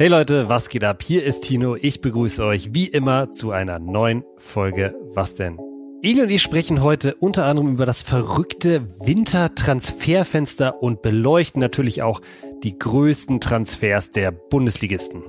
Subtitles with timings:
[0.00, 1.02] Hey Leute, was geht ab?
[1.02, 1.74] Hier ist Tino.
[1.74, 5.58] Ich begrüße euch wie immer zu einer neuen Folge Was denn?
[6.04, 12.20] Eli und ich sprechen heute unter anderem über das verrückte Wintertransferfenster und beleuchten natürlich auch
[12.62, 15.24] die größten Transfers der Bundesligisten.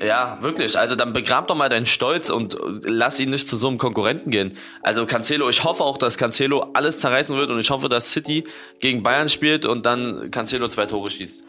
[0.00, 0.78] Ja, wirklich.
[0.78, 4.30] Also dann begrab doch mal deinen Stolz und lass ihn nicht zu so einem Konkurrenten
[4.30, 4.56] gehen.
[4.82, 8.44] Also Cancelo, ich hoffe auch, dass Cancelo alles zerreißen wird und ich hoffe, dass City
[8.78, 11.42] gegen Bayern spielt und dann Cancelo zwei Tore schießt.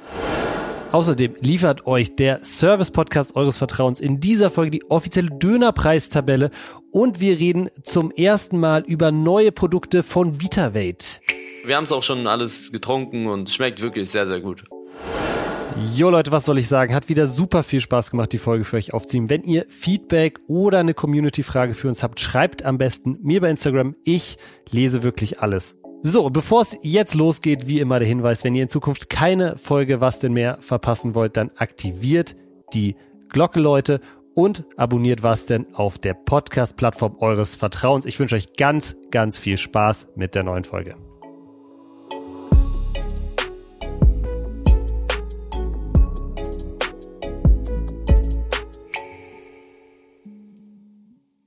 [0.94, 6.52] Außerdem liefert euch der Service-Podcast eures Vertrauens in dieser Folge die offizielle Dönerpreistabelle
[6.92, 11.20] und wir reden zum ersten Mal über neue Produkte von VitaVate.
[11.66, 14.66] Wir haben es auch schon alles getrunken und schmeckt wirklich sehr, sehr gut.
[15.96, 16.94] Jo Leute, was soll ich sagen?
[16.94, 19.32] Hat wieder super viel Spaß gemacht, die Folge für euch aufzunehmen.
[19.32, 23.96] Wenn ihr Feedback oder eine Community-Frage für uns habt, schreibt am besten mir bei Instagram.
[24.04, 24.38] Ich
[24.70, 25.76] lese wirklich alles.
[26.06, 30.02] So, bevor es jetzt losgeht, wie immer der Hinweis, wenn ihr in Zukunft keine Folge
[30.02, 32.36] Was denn mehr verpassen wollt, dann aktiviert
[32.74, 32.98] die
[33.30, 34.02] Glocke, Leute,
[34.36, 38.06] und abonniert Was denn auf der Podcast-Plattform eures Vertrauens.
[38.06, 40.98] Ich wünsche euch ganz, ganz viel Spaß mit der neuen Folge.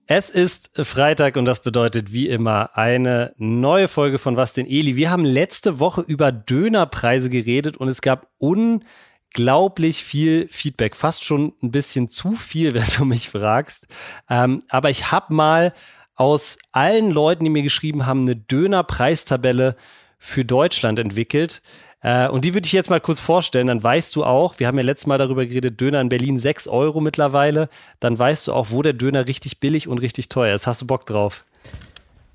[0.09, 4.95] Es ist Freitag und das bedeutet wie immer eine neue Folge von Was denn Eli.
[4.95, 11.55] Wir haben letzte Woche über Dönerpreise geredet und es gab unglaublich viel Feedback, fast schon
[11.61, 13.89] ein bisschen zu viel, wenn du mich fragst.
[14.31, 15.73] Ähm, aber ich habe mal
[16.15, 19.75] aus allen Leuten, die mir geschrieben haben, eine Dönerpreistabelle
[20.19, 21.63] für Deutschland entwickelt.
[22.03, 24.77] Äh, und die würde ich jetzt mal kurz vorstellen, dann weißt du auch, wir haben
[24.77, 27.69] ja letztes Mal darüber geredet, Döner in Berlin 6 Euro mittlerweile,
[28.01, 30.67] dann weißt du auch, wo der Döner richtig billig und richtig teuer ist.
[30.67, 31.45] Hast du Bock drauf?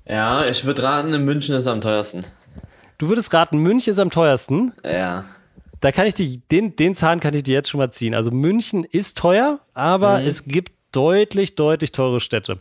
[0.04, 2.24] Ja, ich würde raten, in München ist am teuersten.
[2.98, 4.72] Du würdest raten, München ist am teuersten?
[4.84, 5.24] Ja.
[5.80, 8.14] Da kann ich dich, den, den Zahn kann ich dir jetzt schon mal ziehen.
[8.14, 10.26] Also München ist teuer, aber mhm.
[10.26, 12.60] es gibt deutlich, deutlich teure Städte.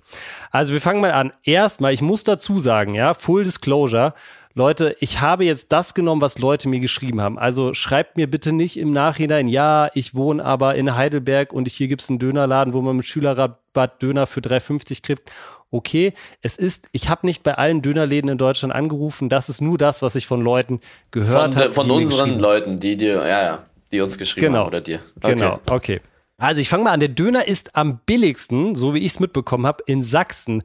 [0.50, 1.32] Also wir fangen mal an.
[1.44, 4.14] Erstmal, ich muss dazu sagen, ja, Full Disclosure,
[4.54, 7.40] Leute, ich habe jetzt das genommen, was Leute mir geschrieben haben.
[7.40, 11.88] Also schreibt mir bitte nicht im Nachhinein, ja, ich wohne aber in Heidelberg und hier
[11.88, 15.32] gibt es einen Dönerladen, wo man mit Schülerrabatt Döner für 3,50 kriegt.
[15.74, 19.78] Okay, es ist, ich habe nicht bei allen Dönerläden in Deutschland angerufen, das ist nur
[19.78, 21.72] das, was ich von Leuten gehört habe.
[21.72, 24.60] Von, von unseren Leuten, die dir, ja, ja, die uns geschrieben genau.
[24.60, 25.00] haben oder dir.
[25.22, 25.34] Okay.
[25.34, 26.02] Genau, okay.
[26.42, 27.00] Also ich fange mal an.
[27.00, 30.64] Der Döner ist am billigsten, so wie ich es mitbekommen habe, in Sachsen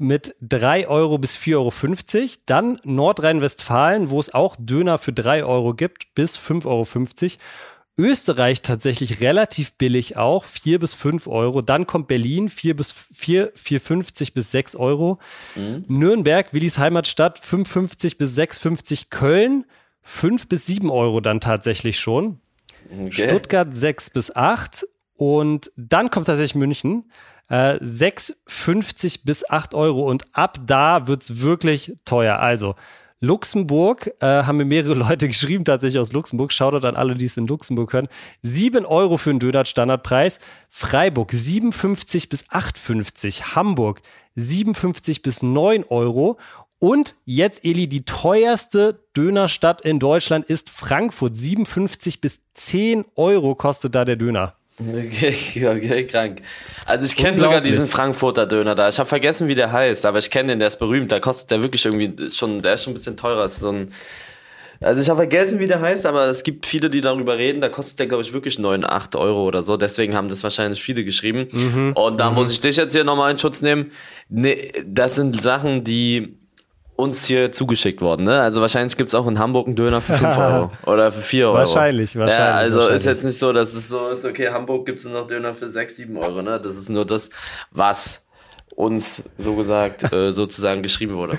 [0.00, 2.28] mit 3 Euro bis 4,50 Euro.
[2.46, 6.86] Dann Nordrhein-Westfalen, wo es auch Döner für 3 Euro gibt, bis 5,50 Euro.
[7.98, 11.62] Österreich tatsächlich relativ billig auch, 4 bis 5 Euro.
[11.62, 15.20] Dann kommt Berlin, 4 bis 4, 4,50 bis 6 Euro.
[15.54, 15.84] Mhm.
[15.86, 19.10] Nürnberg, Willis Heimatstadt, 5,50 bis 6,50.
[19.10, 19.66] Köln,
[20.02, 22.40] 5 bis 7 Euro dann tatsächlich schon.
[22.90, 23.28] Okay.
[23.28, 27.10] Stuttgart 6 bis 8 und dann kommt tatsächlich München.
[27.48, 32.38] Äh, 6,50 bis 8 Euro und ab da wird's wirklich teuer.
[32.38, 32.76] Also
[33.22, 36.52] Luxemburg, äh, haben mir mehrere Leute geschrieben, tatsächlich aus Luxemburg.
[36.52, 38.08] Shoutout an alle, die es in Luxemburg hören.
[38.42, 40.40] 7 Euro für einen Döner Standardpreis.
[40.68, 43.54] Freiburg 57 bis 8,50.
[43.54, 44.02] Hamburg
[44.34, 46.36] 57 bis 9 Euro.
[46.80, 51.36] Und jetzt, Eli, die teuerste Dönerstadt in Deutschland ist Frankfurt.
[51.36, 54.56] 57 bis 10 Euro kostet da der Döner.
[54.80, 56.42] Okay, okay, krank.
[56.86, 58.88] Also ich kenne sogar diesen Frankfurter Döner da.
[58.88, 61.12] Ich habe vergessen, wie der heißt, aber ich kenne den, der ist berühmt.
[61.12, 63.44] Da kostet der wirklich irgendwie schon, der ist schon ein bisschen teurer.
[63.44, 63.88] Ist so ein,
[64.80, 67.60] also ich habe vergessen, wie der heißt, aber es gibt viele, die darüber reden.
[67.60, 69.76] Da kostet der, glaube ich, wirklich 9, 8 Euro oder so.
[69.76, 71.48] Deswegen haben das wahrscheinlich viele geschrieben.
[71.52, 71.92] Mhm.
[71.94, 72.36] Und da mhm.
[72.36, 73.92] muss ich dich jetzt hier nochmal in Schutz nehmen.
[74.28, 76.38] Nee, das sind Sachen, die
[77.02, 78.24] uns hier zugeschickt worden.
[78.24, 78.40] Ne?
[78.40, 81.46] Also wahrscheinlich gibt es auch in Hamburg einen Döner für 5 Euro oder für 4
[81.46, 81.58] Euro.
[81.58, 82.38] Wahrscheinlich, wahrscheinlich.
[82.38, 83.00] Ja, also wahrscheinlich.
[83.00, 85.68] ist jetzt nicht so, dass es so ist, okay, Hamburg gibt es noch Döner für
[85.68, 86.42] 6, 7 Euro.
[86.42, 86.60] Ne?
[86.60, 87.30] Das ist nur das,
[87.70, 88.24] was
[88.74, 91.38] uns so gesagt äh, sozusagen geschrieben wurde.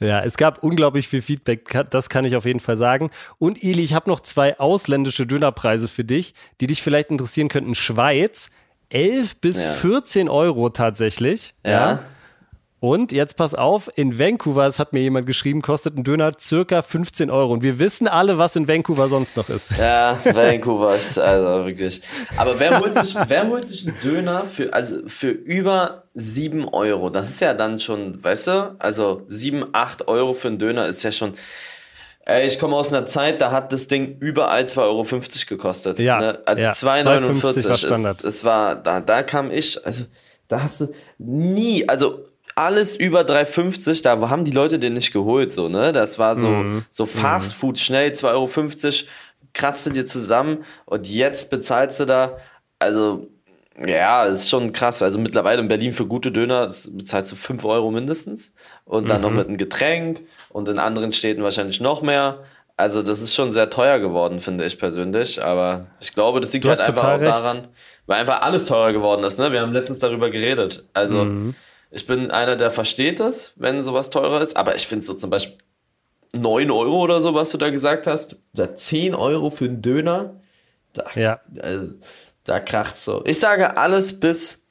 [0.00, 0.06] Ja.
[0.06, 0.20] ja.
[0.20, 3.10] es gab unglaublich viel Feedback, das kann ich auf jeden Fall sagen.
[3.38, 7.74] Und Eli, ich habe noch zwei ausländische Dönerpreise für dich, die dich vielleicht interessieren könnten.
[7.74, 8.50] Schweiz,
[8.90, 9.70] 11 bis ja.
[9.70, 11.54] 14 Euro tatsächlich.
[11.64, 11.70] ja.
[11.70, 11.98] ja.
[12.80, 16.80] Und jetzt pass auf, in Vancouver, das hat mir jemand geschrieben, kostet ein Döner circa
[16.80, 17.52] 15 Euro.
[17.52, 19.76] Und wir wissen alle, was in Vancouver sonst noch ist.
[19.78, 22.00] Ja, Vancouver ist also wirklich.
[22.38, 27.10] Aber wer holt sich, wer holt sich einen Döner für, also für über 7 Euro?
[27.10, 31.02] Das ist ja dann schon, weißt du, also 7, 8 Euro für einen Döner ist
[31.02, 31.34] ja schon.
[32.24, 35.04] Ey, ich komme aus einer Zeit, da hat das Ding überall 2,50 Euro
[35.48, 35.98] gekostet.
[35.98, 36.18] Ja.
[36.18, 36.38] Ne?
[36.46, 38.18] Also ja, 2,49 war Standard.
[38.18, 40.04] Es, es war, da, da kam ich, also
[40.48, 40.88] da hast du
[41.18, 42.24] nie, also
[42.54, 45.92] alles über 3,50, da haben die Leute den nicht geholt, so, ne?
[45.92, 46.84] Das war so, mm.
[46.90, 49.08] so Fast Food, schnell, 2,50 Euro,
[49.54, 52.38] kratzt du dir zusammen und jetzt bezahlst du da
[52.78, 53.28] Also,
[53.86, 55.02] ja, ist schon krass.
[55.02, 58.52] Also mittlerweile in Berlin für gute Döner bezahlst du 5 Euro mindestens.
[58.84, 59.22] Und dann mhm.
[59.22, 60.20] noch mit einem Getränk
[60.50, 62.44] und in anderen Städten wahrscheinlich noch mehr.
[62.76, 65.42] Also, das ist schon sehr teuer geworden, finde ich persönlich.
[65.42, 67.30] Aber ich glaube, das liegt halt einfach auch recht.
[67.30, 67.68] daran,
[68.06, 69.38] weil einfach alles teurer geworden ist.
[69.38, 69.52] Ne?
[69.52, 70.84] Wir haben letztens darüber geredet.
[70.94, 71.54] Also, mhm.
[71.90, 74.56] Ich bin einer, der versteht das, wenn sowas teurer ist.
[74.56, 75.58] Aber ich finde so zum Beispiel
[76.32, 78.36] 9 Euro oder so, was du da gesagt hast.
[78.52, 80.40] Da 10 Euro für einen Döner.
[80.92, 81.40] Da, ja.
[81.60, 81.88] Also,
[82.44, 83.24] da kracht so.
[83.24, 84.66] Ich sage alles bis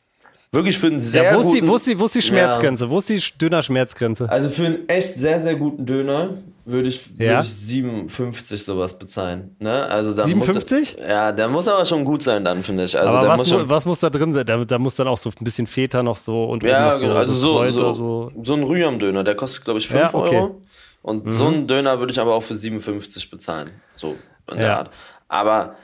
[0.51, 1.47] wirklich für einen sehr ja, wo guten...
[1.47, 2.85] Ist die, wo, ist die, wo ist die Schmerzgrenze?
[2.85, 2.91] Ja.
[2.91, 4.29] Wo ist die Döner-Schmerzgrenze?
[4.29, 7.37] Also für einen echt sehr, sehr guten Döner würde ich, ja.
[7.37, 9.55] würd ich 57 sowas bezahlen.
[9.59, 9.85] Ne?
[9.85, 10.97] Also 57?
[10.97, 12.97] Muss, ja, der muss aber schon gut sein dann, finde ich.
[12.97, 14.45] Also aber was muss, schon, was muss da drin sein?
[14.45, 17.15] Da, da, muss dann auch so ein bisschen Feta noch so und ja, so, genau.
[17.17, 20.35] also so, so, so, so ein Rüham-Döner, der kostet, glaube ich, 5 ja, okay.
[20.35, 20.61] Euro.
[21.01, 21.31] Und mhm.
[21.31, 23.69] so einen Döner würde ich aber auch für 57 bezahlen.
[23.95, 24.15] So
[24.51, 24.89] in der Art.
[25.27, 25.75] Aber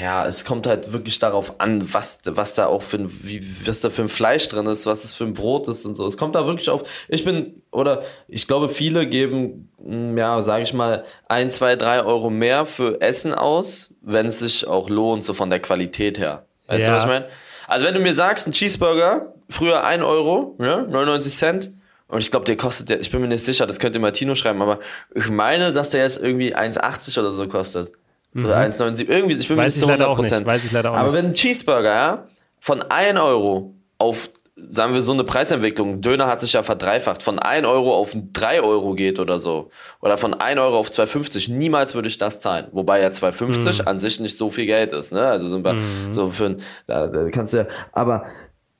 [0.00, 3.80] ja, es kommt halt wirklich darauf an, was, was da auch für ein, wie, was
[3.80, 6.06] da für ein Fleisch drin ist, was es für ein Brot ist und so.
[6.06, 6.84] Es kommt da wirklich auf.
[7.08, 12.04] Ich bin, oder ich glaube, viele geben, hm, ja, sage ich mal, ein, zwei, drei
[12.04, 16.46] Euro mehr für Essen aus, wenn es sich auch lohnt, so von der Qualität her.
[16.68, 16.90] Weißt ja.
[16.90, 17.26] du, was ich meine?
[17.66, 21.70] Also, wenn du mir sagst, ein Cheeseburger, früher ein Euro, ja, 99 Cent,
[22.06, 24.80] und ich glaube, der kostet, ich bin mir nicht sicher, das könnte Martino schreiben, aber
[25.14, 27.90] ich meine, dass der jetzt irgendwie 1,80 oder so kostet.
[28.32, 28.46] Mhm.
[28.46, 29.08] Oder 1,79.
[29.08, 30.04] Irgendwie, ich bin Weiß mir nicht zu 100%.
[30.04, 30.44] Auch nicht.
[30.44, 31.16] Weiß ich leider auch Aber nicht.
[31.16, 32.26] wenn ein Cheeseburger ja,
[32.60, 37.38] von 1 Euro auf, sagen wir so eine Preisentwicklung, Döner hat sich ja verdreifacht, von
[37.38, 39.70] 1 Euro auf 3 Euro geht oder so.
[40.00, 41.52] Oder von 1 Euro auf 2,50.
[41.52, 42.66] Niemals würde ich das zahlen.
[42.72, 43.88] Wobei ja 2,50 mhm.
[43.88, 45.12] an sich nicht so viel Geld ist.
[45.12, 45.22] Ne?
[45.22, 46.12] Also sind wir mhm.
[46.12, 48.26] so für ein, da, da kannst du ja, aber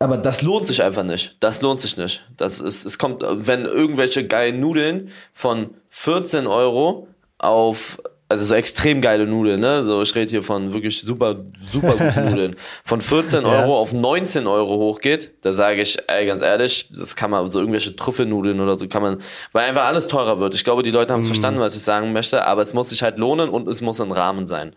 [0.03, 1.37] aber das lohnt sich einfach nicht.
[1.39, 2.29] Das lohnt sich nicht.
[2.37, 7.07] Das ist, es kommt, wenn irgendwelche geilen Nudeln von 14 Euro
[7.39, 8.03] auf
[8.33, 9.83] also so extrem geile Nudeln, ne?
[9.83, 12.57] So, ich rede hier von wirklich super, super guten Nudeln.
[12.83, 13.77] Von 14 Euro ja.
[13.77, 17.95] auf 19 Euro hochgeht, da sage ich, ey, ganz ehrlich, das kann man, so irgendwelche
[17.95, 19.19] Trüffelnudeln oder so kann man,
[19.53, 20.55] weil einfach alles teurer wird.
[20.55, 21.29] Ich glaube, die Leute haben es mm.
[21.29, 24.13] verstanden, was ich sagen möchte, aber es muss sich halt lohnen und es muss ein
[24.13, 24.75] Rahmen sein.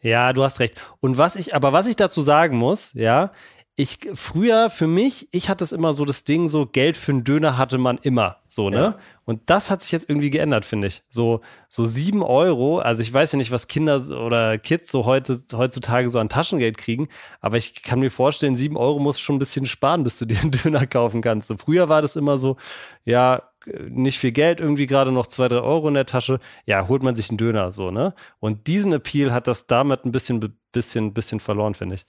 [0.00, 0.82] Ja, du hast recht.
[1.00, 3.30] Und was ich, aber was ich dazu sagen muss, ja,
[3.78, 7.24] ich früher für mich, ich hatte es immer so das Ding, so Geld für einen
[7.24, 8.76] Döner hatte man immer, so ne.
[8.76, 8.98] Ja.
[9.26, 11.02] Und das hat sich jetzt irgendwie geändert, finde ich.
[11.10, 15.38] So so sieben Euro, also ich weiß ja nicht, was Kinder oder Kids so heute
[15.52, 17.08] heutzutage so an Taschengeld kriegen,
[17.42, 20.24] aber ich kann mir vorstellen, sieben Euro musst du schon ein bisschen sparen, bis du
[20.24, 21.48] dir einen Döner kaufen kannst.
[21.48, 22.56] So früher war das immer so,
[23.04, 23.42] ja
[23.90, 27.14] nicht viel Geld, irgendwie gerade noch zwei drei Euro in der Tasche, ja holt man
[27.14, 28.14] sich einen Döner, so ne.
[28.40, 32.06] Und diesen Appeal hat das damit ein bisschen bisschen bisschen verloren, finde ich.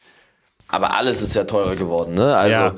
[0.67, 2.35] Aber alles ist ja teurer geworden, ne?
[2.35, 2.75] Also, ja.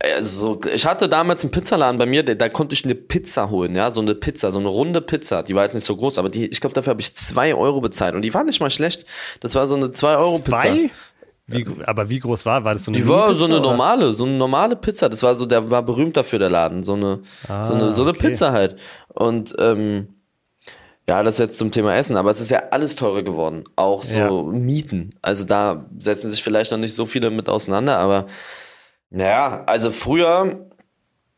[0.00, 3.90] also ich hatte damals einen Pizzaladen bei mir, da, konnte ich eine Pizza holen, ja,
[3.90, 5.42] so eine Pizza, so eine runde Pizza.
[5.42, 7.80] Die war jetzt nicht so groß, aber die, ich glaube, dafür habe ich zwei Euro
[7.80, 9.04] bezahlt und die war nicht mal schlecht.
[9.40, 10.60] Das war so eine zwei Euro Pizza.
[10.60, 10.90] Zwei?
[11.48, 12.64] Wie, aber wie groß war?
[12.64, 13.70] War das so eine Die war so eine oder?
[13.70, 15.08] normale, so eine normale Pizza.
[15.08, 16.82] Das war so, der war berühmt dafür, der Laden.
[16.82, 18.28] So eine, ah, so eine, so eine okay.
[18.28, 18.76] Pizza halt.
[19.08, 20.08] Und ähm,
[21.08, 23.64] ja, das ist jetzt zum Thema Essen, aber es ist ja alles teurer geworden.
[23.74, 24.30] Auch so ja.
[24.30, 25.14] Mieten.
[25.20, 28.26] Also da setzen sich vielleicht noch nicht so viele mit auseinander, aber
[29.10, 30.70] naja, also früher,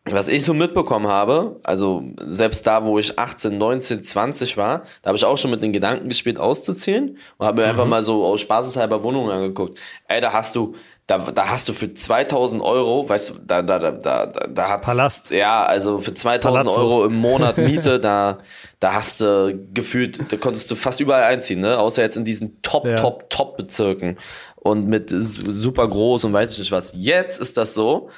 [0.05, 5.09] was ich so mitbekommen habe, also selbst da, wo ich 18, 19, 20 war, da
[5.09, 7.71] habe ich auch schon mit den Gedanken gespielt, auszuziehen und habe mir mhm.
[7.71, 9.79] einfach mal so aus spaßeshalber Wohnungen angeguckt.
[10.07, 10.75] Ey, da hast du
[11.07, 14.83] da, da hast du für 2000 Euro, weißt du, da, da, da, da, da hat
[14.83, 15.31] Palast.
[15.31, 16.81] Ja, also für 2000 Palazzo.
[16.81, 18.39] Euro im Monat Miete, da,
[18.81, 21.79] da hast du gefühlt, da konntest du fast überall einziehen, ne?
[21.79, 22.97] Außer jetzt in diesen Top, ja.
[22.97, 24.19] Top, Top Bezirken
[24.57, 26.95] und mit super groß und weiß ich nicht was.
[26.97, 28.09] Jetzt ist das so,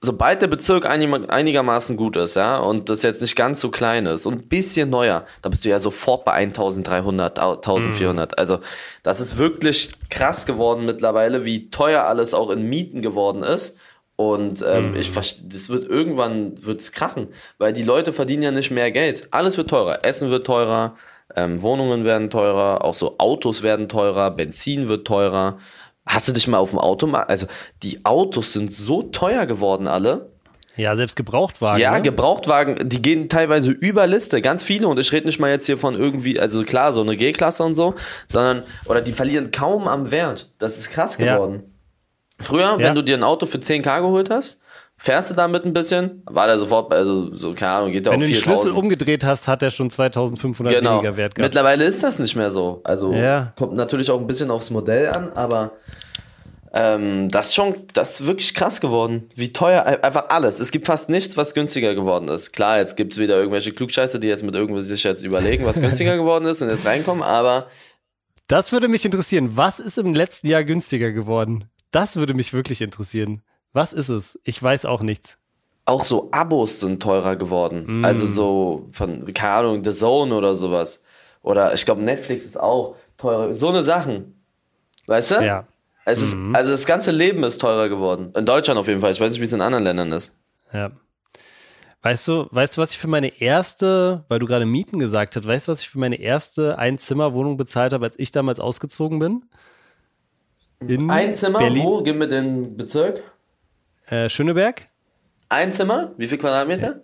[0.00, 4.26] sobald der Bezirk einigermaßen gut ist, ja, und das jetzt nicht ganz so klein ist
[4.26, 8.30] und ein bisschen neuer, da bist du ja sofort bei 1300, 1400.
[8.30, 8.34] Mhm.
[8.38, 8.60] Also,
[9.02, 13.78] das ist wirklich krass geworden mittlerweile, wie teuer alles auch in Mieten geworden ist.
[14.14, 14.96] Und ähm, mhm.
[14.96, 17.28] ich das wird irgendwann wird's krachen,
[17.58, 19.28] weil die Leute verdienen ja nicht mehr Geld.
[19.30, 20.04] Alles wird teurer.
[20.04, 20.94] Essen wird teurer,
[21.36, 25.58] ähm, Wohnungen werden teurer, auch so Autos werden teurer, Benzin wird teurer.
[26.08, 27.30] Hast du dich mal auf dem Automarkt?
[27.30, 27.46] Also,
[27.82, 30.26] die Autos sind so teuer geworden, alle.
[30.78, 31.80] Ja, selbst Gebrauchtwagen.
[31.80, 32.02] Ja, ne?
[32.02, 34.86] Gebrauchtwagen, die gehen teilweise über Liste, ganz viele.
[34.86, 37.74] Und ich rede nicht mal jetzt hier von irgendwie, also klar, so eine G-Klasse und
[37.74, 37.94] so,
[38.28, 40.50] sondern, oder die verlieren kaum am Wert.
[40.58, 41.64] Das ist krass geworden.
[41.66, 42.44] Ja.
[42.44, 42.78] Früher, ja.
[42.78, 44.60] wenn du dir ein Auto für 10k geholt hast,
[45.00, 46.22] Fährst du damit ein bisschen?
[46.26, 48.46] War der sofort, also so, keine Ahnung, geht der Wenn auf 4000.
[48.46, 50.96] Wenn du den Schlüssel umgedreht hast, hat er schon 2500 genau.
[50.96, 51.54] weniger Wert gehabt.
[51.54, 52.80] Mittlerweile ist das nicht mehr so.
[52.82, 53.52] Also ja.
[53.56, 55.70] kommt natürlich auch ein bisschen aufs Modell an, aber
[56.72, 59.30] ähm, das ist schon, das ist wirklich krass geworden.
[59.36, 60.58] Wie teuer, einfach alles.
[60.58, 62.52] Es gibt fast nichts, was günstiger geworden ist.
[62.52, 65.80] Klar, jetzt gibt es wieder irgendwelche Klugscheiße, die jetzt mit irgendwie sich jetzt überlegen, was
[65.80, 67.68] günstiger geworden ist und jetzt reinkommen, aber
[68.48, 69.52] Das würde mich interessieren.
[69.54, 71.70] Was ist im letzten Jahr günstiger geworden?
[71.92, 73.42] Das würde mich wirklich interessieren.
[73.72, 74.38] Was ist es?
[74.44, 75.38] Ich weiß auch nichts.
[75.84, 78.00] Auch so Abos sind teurer geworden.
[78.00, 78.04] Mm.
[78.04, 81.02] Also so von, keine Ahnung, The Zone oder sowas.
[81.42, 83.54] Oder ich glaube, Netflix ist auch teurer.
[83.54, 84.34] So eine Sachen.
[85.06, 85.34] Weißt du?
[85.36, 85.66] Ja.
[86.04, 86.54] Es ist, mhm.
[86.54, 88.32] Also das ganze Leben ist teurer geworden.
[88.34, 89.10] In Deutschland auf jeden Fall.
[89.10, 90.34] Ich weiß nicht, wie es in anderen Ländern ist.
[90.72, 90.90] Ja.
[92.02, 95.46] Weißt du, weißt du, was ich für meine erste, weil du gerade Mieten gesagt hast,
[95.46, 99.44] weißt du, was ich für meine erste Einzimmerwohnung bezahlt habe, als ich damals ausgezogen bin?
[100.80, 101.58] In Ein Zimmer?
[101.58, 101.84] Berlin.
[101.84, 102.02] Wo?
[102.02, 103.22] Gib mir den Bezirk.
[104.10, 104.88] Äh, Schöneberg.
[105.48, 106.12] Ein Zimmer?
[106.16, 107.00] Wie viel Quadratmeter?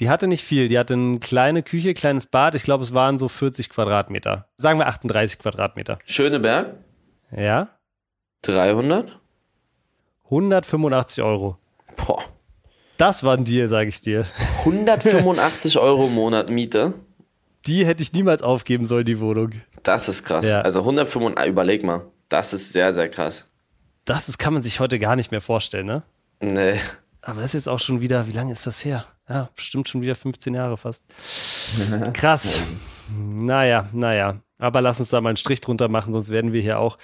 [0.00, 0.68] Die hatte nicht viel.
[0.68, 2.54] Die hatte eine kleine Küche, kleines Bad.
[2.54, 4.48] Ich glaube, es waren so 40 Quadratmeter.
[4.56, 5.98] Sagen wir 38 Quadratmeter.
[6.04, 6.74] Schöneberg?
[7.30, 7.68] Ja.
[8.42, 9.20] 300?
[10.24, 11.58] 185 Euro.
[11.96, 12.24] Boah.
[12.96, 14.24] Das war ein Deal, sage ich dir.
[14.60, 16.94] 185 Euro im Monat Miete.
[17.66, 19.52] Die hätte ich niemals aufgeben sollen, die Wohnung.
[19.82, 20.46] Das ist krass.
[20.46, 20.60] Ja.
[20.60, 22.02] Also 185, überleg mal.
[22.28, 23.48] Das ist sehr, sehr krass.
[24.04, 26.02] Das ist, kann man sich heute gar nicht mehr vorstellen, ne?
[26.40, 26.80] Nee.
[27.22, 29.06] Aber das ist jetzt auch schon wieder, wie lange ist das her?
[29.28, 31.04] Ja, bestimmt schon wieder 15 Jahre fast.
[32.12, 32.60] Krass.
[33.18, 34.40] naja, naja.
[34.58, 36.98] Aber lass uns da mal einen Strich drunter machen, sonst werden wir hier auch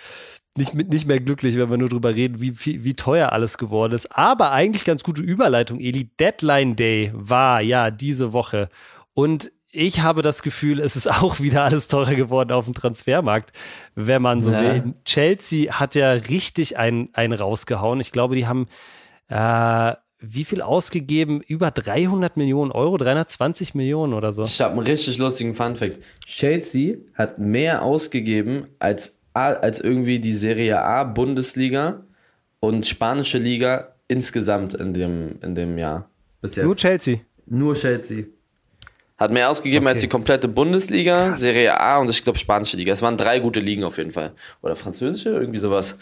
[0.56, 3.94] nicht, nicht mehr glücklich, wenn wir nur drüber reden, wie, wie, wie teuer alles geworden
[3.94, 4.16] ist.
[4.16, 6.10] Aber eigentlich ganz gute Überleitung, Eli.
[6.18, 8.68] Deadline Day war ja diese Woche.
[9.14, 13.52] Und ich habe das Gefühl, es ist auch wieder alles teurer geworden auf dem Transfermarkt,
[13.94, 14.62] wenn man so ja.
[14.62, 14.92] will.
[15.04, 18.00] Chelsea hat ja richtig einen, einen rausgehauen.
[18.00, 18.66] Ich glaube, die haben
[19.28, 21.40] äh, wie viel ausgegeben?
[21.40, 24.42] Über 300 Millionen Euro, 320 Millionen oder so.
[24.42, 26.00] Ich habe einen richtig lustigen Funfact.
[26.26, 32.02] Chelsea hat mehr ausgegeben als als irgendwie die Serie A, Bundesliga
[32.58, 36.10] und spanische Liga insgesamt in dem, in dem Jahr.
[36.56, 37.20] Nur Chelsea.
[37.46, 38.24] Nur Chelsea.
[39.20, 39.92] Hat mehr ausgegeben okay.
[39.92, 41.40] als die komplette Bundesliga, Krass.
[41.40, 42.90] Serie A und ich glaube spanische Liga.
[42.90, 44.32] Es waren drei gute Ligen auf jeden Fall.
[44.62, 45.98] Oder französische, irgendwie sowas.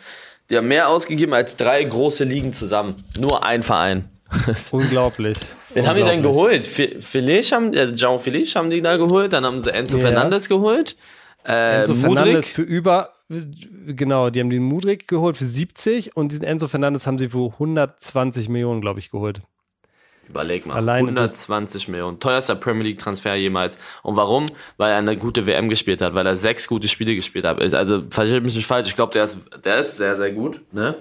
[0.48, 3.02] Die haben mehr ausgegeben als drei große Ligen zusammen.
[3.18, 4.08] Nur ein Verein.
[4.70, 5.38] Unglaublich.
[5.74, 6.64] Wen haben die denn geholt?
[6.64, 10.04] Felix haben, also Jean Felix haben die da geholt, dann haben sie Enzo ja.
[10.04, 10.96] Fernandes geholt.
[11.44, 12.18] Äh, Enzo Mudrik.
[12.18, 17.06] Fernandes für über genau, die haben den Mudrik geholt für 70 und diesen Enzo Fernandes
[17.08, 19.40] haben sie für 120 Millionen, glaube ich, geholt.
[20.28, 22.20] Überleg mal, Allein 120 Millionen.
[22.20, 23.78] Teuerster Premier League Transfer jemals.
[24.02, 24.46] Und warum?
[24.76, 27.60] Weil er eine gute WM gespielt hat, weil er sechs gute Spiele gespielt hat.
[27.74, 30.96] Also, verstehe mich nicht falsch, ich glaube, der ist, der ist sehr, sehr gut, ne?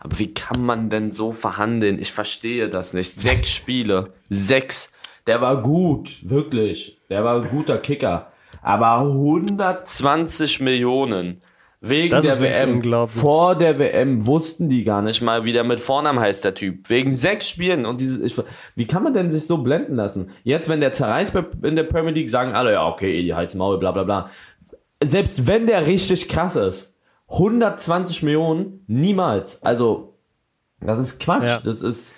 [0.00, 1.98] Aber wie kann man denn so verhandeln?
[1.98, 3.14] Ich verstehe das nicht.
[3.14, 4.12] Sechs Spiele.
[4.28, 4.92] Sechs.
[5.26, 6.98] Der war gut, wirklich.
[7.08, 8.30] Der war ein guter Kicker.
[8.60, 11.40] Aber 120 Millionen.
[11.86, 13.08] Wegen das der WM.
[13.08, 16.88] Vor der WM wussten die gar nicht mal, wie der mit Vornamen heißt, der Typ.
[16.88, 17.84] Wegen sechs Spielen.
[17.84, 18.42] Und dieses, ich,
[18.74, 20.30] wie kann man denn sich so blenden lassen?
[20.44, 23.92] Jetzt, wenn der zerreißt in der Premier League, sagen alle, ja, okay, Edi Maul, bla,
[23.92, 24.30] bla, bla.
[25.02, 26.98] Selbst wenn der richtig krass ist,
[27.28, 29.62] 120 Millionen, niemals.
[29.62, 30.14] Also,
[30.80, 31.44] das ist Quatsch.
[31.44, 31.60] Ja.
[31.62, 32.14] Das ist,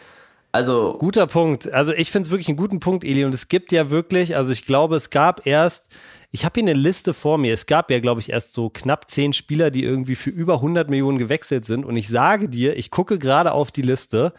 [0.53, 0.97] also.
[0.99, 1.73] Guter Punkt.
[1.73, 3.25] Also, ich finde es wirklich einen guten Punkt, Eli.
[3.25, 5.97] Und es gibt ja wirklich, also ich glaube, es gab erst,
[6.31, 7.55] ich habe hier eine Liste vor mir.
[7.55, 10.91] Es gab ja, glaube ich, erst so knapp zehn Spieler, die irgendwie für über 100
[10.91, 11.85] Millionen gewechselt sind.
[11.85, 14.33] Und ich sage dir, ich gucke gerade auf die Liste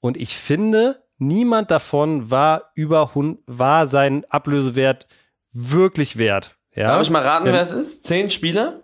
[0.00, 3.10] und ich finde, niemand davon war über
[3.46, 5.06] war sein Ablösewert
[5.52, 6.56] wirklich wert.
[6.74, 6.88] Ja?
[6.88, 8.04] Darf ich mal raten, wer es ist?
[8.04, 8.82] Zehn Spieler?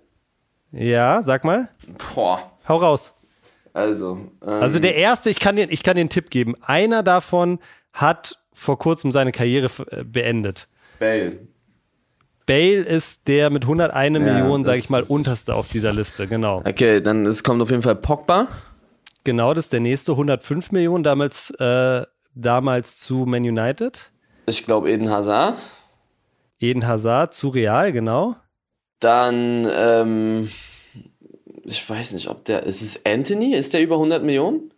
[0.72, 1.68] Ja, sag mal.
[2.14, 2.50] Boah.
[2.66, 3.12] Hau raus.
[3.74, 4.18] Also.
[4.42, 6.54] Ähm, also der erste, ich kann dir, ich kann dir einen Tipp geben.
[6.62, 7.58] Einer davon
[7.92, 10.68] hat vor kurzem seine Karriere äh, beendet.
[10.98, 11.38] Bale.
[12.52, 16.62] Bale ist der mit 101 ja, Millionen, sage ich mal, unterste auf dieser Liste, genau.
[16.66, 18.46] Okay, dann es kommt auf jeden Fall Pogba.
[19.24, 22.04] Genau, das ist der nächste, 105 Millionen, damals, äh,
[22.34, 24.12] damals zu Man United.
[24.44, 25.56] Ich glaube Eden Hazard.
[26.60, 28.36] Eden Hazard zu Real, genau.
[29.00, 30.50] Dann, ähm,
[31.64, 33.54] ich weiß nicht, ob der, ist es Anthony?
[33.54, 34.74] Ist der über 100 Millionen?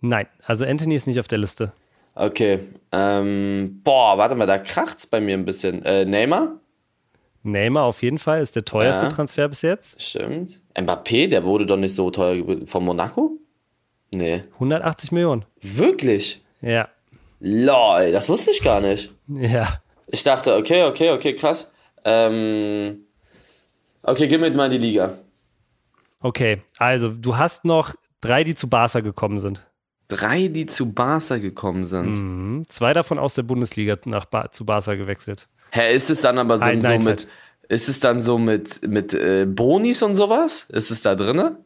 [0.00, 1.72] Nein, also Anthony ist nicht auf der Liste.
[2.14, 2.60] Okay.
[2.90, 5.82] Ähm, boah, warte mal, da kracht's bei mir ein bisschen.
[5.84, 6.60] Äh, Neymar?
[7.42, 10.00] Neymar auf jeden Fall ist der teuerste ja, Transfer bis jetzt.
[10.00, 10.60] Stimmt.
[10.74, 13.38] Mbappé, der wurde doch nicht so teuer von Monaco?
[14.10, 14.42] Nee.
[14.54, 15.44] 180 Millionen.
[15.60, 16.44] Wirklich?
[16.60, 16.88] Ja.
[17.40, 19.12] Lol, das wusste ich gar nicht.
[19.26, 19.80] Ja.
[20.06, 21.72] Ich dachte, okay, okay, okay, krass.
[22.04, 23.06] Ähm,
[24.02, 25.18] okay, gib mir mal die Liga.
[26.20, 29.64] Okay, also du hast noch drei, die zu Barca gekommen sind.
[30.12, 32.06] Drei, die zu Barca gekommen sind.
[32.06, 32.62] Mhm.
[32.68, 35.48] Zwei davon aus der Bundesliga nach ba zu Barca gewechselt.
[35.70, 37.28] Hä, ist es dann aber so, Ein, so mit,
[37.68, 40.66] ist es dann so mit, mit äh, Bonis und sowas?
[40.68, 41.36] Ist es da drin?
[41.38, 41.56] Ja,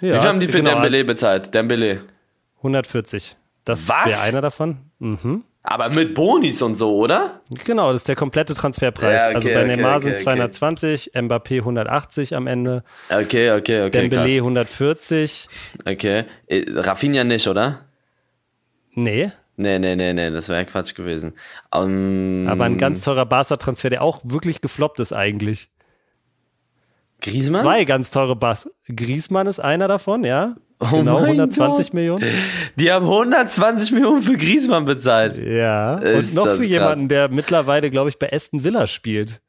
[0.00, 1.54] Wie viel haben die für genau, Dembele bezahlt?
[1.54, 2.02] Dembele.
[2.58, 3.36] 140.
[3.64, 4.78] Das wäre einer davon.
[4.98, 5.44] Mhm.
[5.62, 7.42] Aber mit Bonis und so, oder?
[7.64, 9.22] Genau, das ist der komplette Transferpreis.
[9.22, 12.82] Ja, okay, also bei Neymar okay, sind okay, 220, Mbappé 180 am Ende.
[13.10, 13.90] Okay, okay, okay.
[13.90, 14.38] Dembele krass.
[14.38, 15.48] 140.
[15.84, 16.24] Okay.
[16.46, 17.80] Äh, Rafinha nicht, oder?
[18.94, 19.30] Nee.
[19.56, 21.34] Nee, nee, nee, nee, das wäre Quatsch gewesen.
[21.70, 25.68] Um, Aber ein ganz teurer Barca-Transfer, der auch wirklich gefloppt ist eigentlich.
[27.20, 27.60] Griezmann?
[27.60, 28.70] Zwei ganz teure Bass.
[28.86, 30.54] Griezmann ist einer davon, ja.
[30.80, 31.94] Oh genau, 120 Gott.
[31.94, 32.24] Millionen.
[32.76, 35.36] Die haben 120 Millionen für Griezmann bezahlt.
[35.36, 35.98] Ja.
[35.98, 39.40] Ist Und noch für jemanden, der mittlerweile, glaube ich, bei Aston Villa spielt.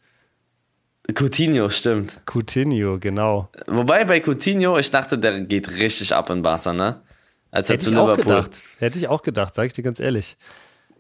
[1.17, 2.21] Coutinho, stimmt.
[2.25, 3.49] Coutinho, genau.
[3.67, 7.01] Wobei bei Coutinho, ich dachte, der geht richtig ab in Barca, ne?
[7.49, 8.33] Als er Hätte zu ich Liverpool.
[8.33, 8.61] Auch gedacht.
[8.79, 10.37] Hätte ich auch gedacht, sag ich dir ganz ehrlich.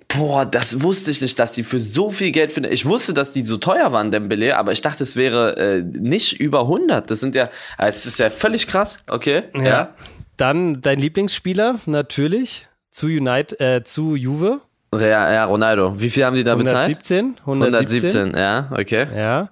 [0.07, 2.71] Boah, das wusste ich nicht, dass die für so viel Geld finden.
[2.71, 6.39] Ich wusste, dass die so teuer waren, Dembele, aber ich dachte, es wäre äh, nicht
[6.39, 7.09] über 100.
[7.09, 9.43] Das sind ja, es ist ja völlig krass, okay?
[9.55, 9.63] Ja.
[9.63, 9.91] ja.
[10.41, 14.59] Dann dein Lieblingsspieler, natürlich, zu United, äh, zu Juve.
[14.91, 16.01] Ja, ja, Ronaldo.
[16.01, 17.39] Wie viel haben die da 117, bezahlt?
[17.41, 18.09] 117.
[18.09, 19.07] 117, ja, okay.
[19.15, 19.49] Ja.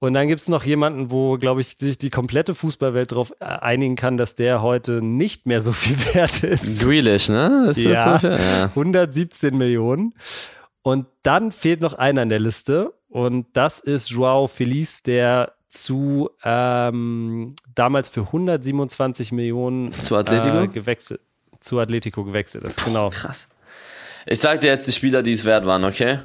[0.00, 3.44] Und dann gibt es noch jemanden, wo, glaube ich, sich die komplette Fußballwelt darauf äh,
[3.44, 6.82] einigen kann, dass der heute nicht mehr so viel wert ist.
[6.82, 7.68] Grealish, ne?
[7.70, 10.12] Ist ja, so ja, 117 Millionen.
[10.82, 16.30] Und dann fehlt noch einer in der Liste und das ist Joao Feliz, der zu
[16.44, 21.20] ähm, damals für 127 Millionen zu Atletico äh, gewechselt,
[21.60, 22.84] zu Atletico gewechselt ist.
[22.84, 23.10] Genau.
[23.10, 23.48] Krass.
[24.26, 26.18] Ich sag dir jetzt die Spieler, die es wert waren, okay?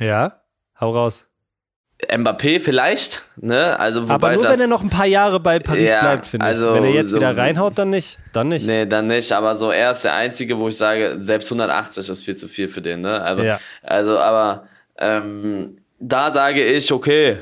[0.00, 0.40] Ja,
[0.80, 1.24] hau raus.
[2.06, 3.78] Mbappé vielleicht, ne?
[3.78, 6.26] Also wobei Aber nur das, wenn er noch ein paar Jahre bei Paris ja, bleibt,
[6.26, 6.48] finde ich.
[6.48, 8.18] Also wenn er jetzt so, wieder reinhaut, dann nicht.
[8.32, 8.66] Dann nicht.
[8.66, 9.32] Nee, dann nicht.
[9.32, 12.68] Aber so er ist der Einzige, wo ich sage, selbst 180 ist viel zu viel
[12.68, 13.20] für den, ne?
[13.20, 13.58] Also, ja.
[13.82, 17.38] also aber ähm, da sage ich, okay,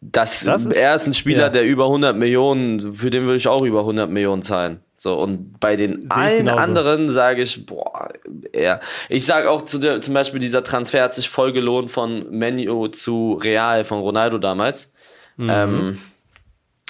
[0.00, 1.48] das, das ist, er ist ein Spieler, ja.
[1.50, 4.80] der über 100 Millionen, für den würde ich auch über 100 Millionen zahlen.
[4.96, 8.08] So, und bei den allen anderen sage ich, boah,
[8.52, 8.80] eher.
[9.08, 12.88] Ich sage auch zu der, zum Beispiel, dieser Transfer hat sich voll gelohnt von Menu
[12.88, 14.92] zu Real, von Ronaldo damals.
[15.36, 15.50] Mhm.
[15.50, 15.98] Ähm,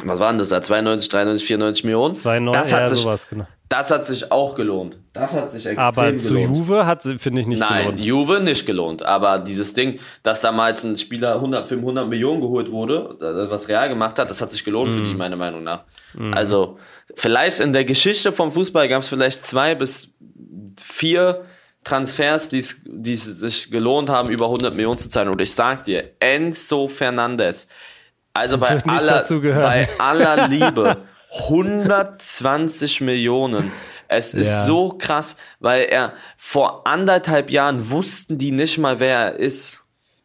[0.05, 0.63] was waren das da?
[0.63, 2.15] 92, 93, 94 Millionen?
[2.15, 3.47] 92, das hat ja, sich, sowas, genau.
[3.69, 4.99] Das hat sich auch gelohnt.
[5.13, 6.57] Das hat sich extrem Aber zu gelohnt.
[6.57, 7.99] Juve hat, finde ich, nicht Nein, gelohnt.
[7.99, 9.03] Nein, Juve nicht gelohnt.
[9.05, 13.17] Aber dieses Ding, dass damals ein Spieler 100, für 100 Millionen geholt wurde,
[13.49, 14.95] was Real gemacht hat, das hat sich gelohnt mm.
[14.95, 15.19] für die, mhm.
[15.19, 15.85] meiner Meinung nach.
[16.15, 16.35] Mm.
[16.35, 16.79] Also,
[17.15, 20.15] vielleicht in der Geschichte vom Fußball gab es vielleicht zwei bis
[20.83, 21.43] vier
[21.85, 25.29] Transfers, die sich gelohnt haben, über 100 Millionen zu zahlen.
[25.29, 27.69] Und ich sag dir, Enzo Fernandez,
[28.33, 30.97] also bei aller, bei aller Liebe,
[31.49, 33.71] 120 Millionen.
[34.09, 34.63] Es ist ja.
[34.65, 39.85] so krass, weil er vor anderthalb Jahren wussten die nicht mal, wer er ist.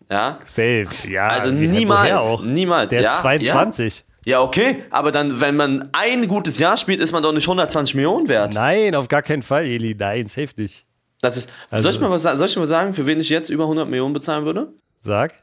[0.10, 0.40] Ja.
[0.44, 1.28] Safe, ja.
[1.28, 2.90] Also niemals, niemals.
[2.90, 4.06] Der ja, ist 22.
[4.24, 4.32] Ja.
[4.32, 4.42] ja.
[4.42, 8.28] okay, aber dann, wenn man ein gutes Jahr spielt, ist man doch nicht 120 Millionen
[8.28, 8.54] wert.
[8.54, 9.96] Nein, auf gar keinen Fall, Eli.
[9.98, 10.86] Nein, safe nicht.
[11.22, 11.54] Das ist.
[11.70, 13.88] Also, soll, ich mal was, soll ich mal sagen, für wen ich jetzt über 100
[13.88, 14.74] Millionen bezahlen würde?
[15.02, 15.34] Sag.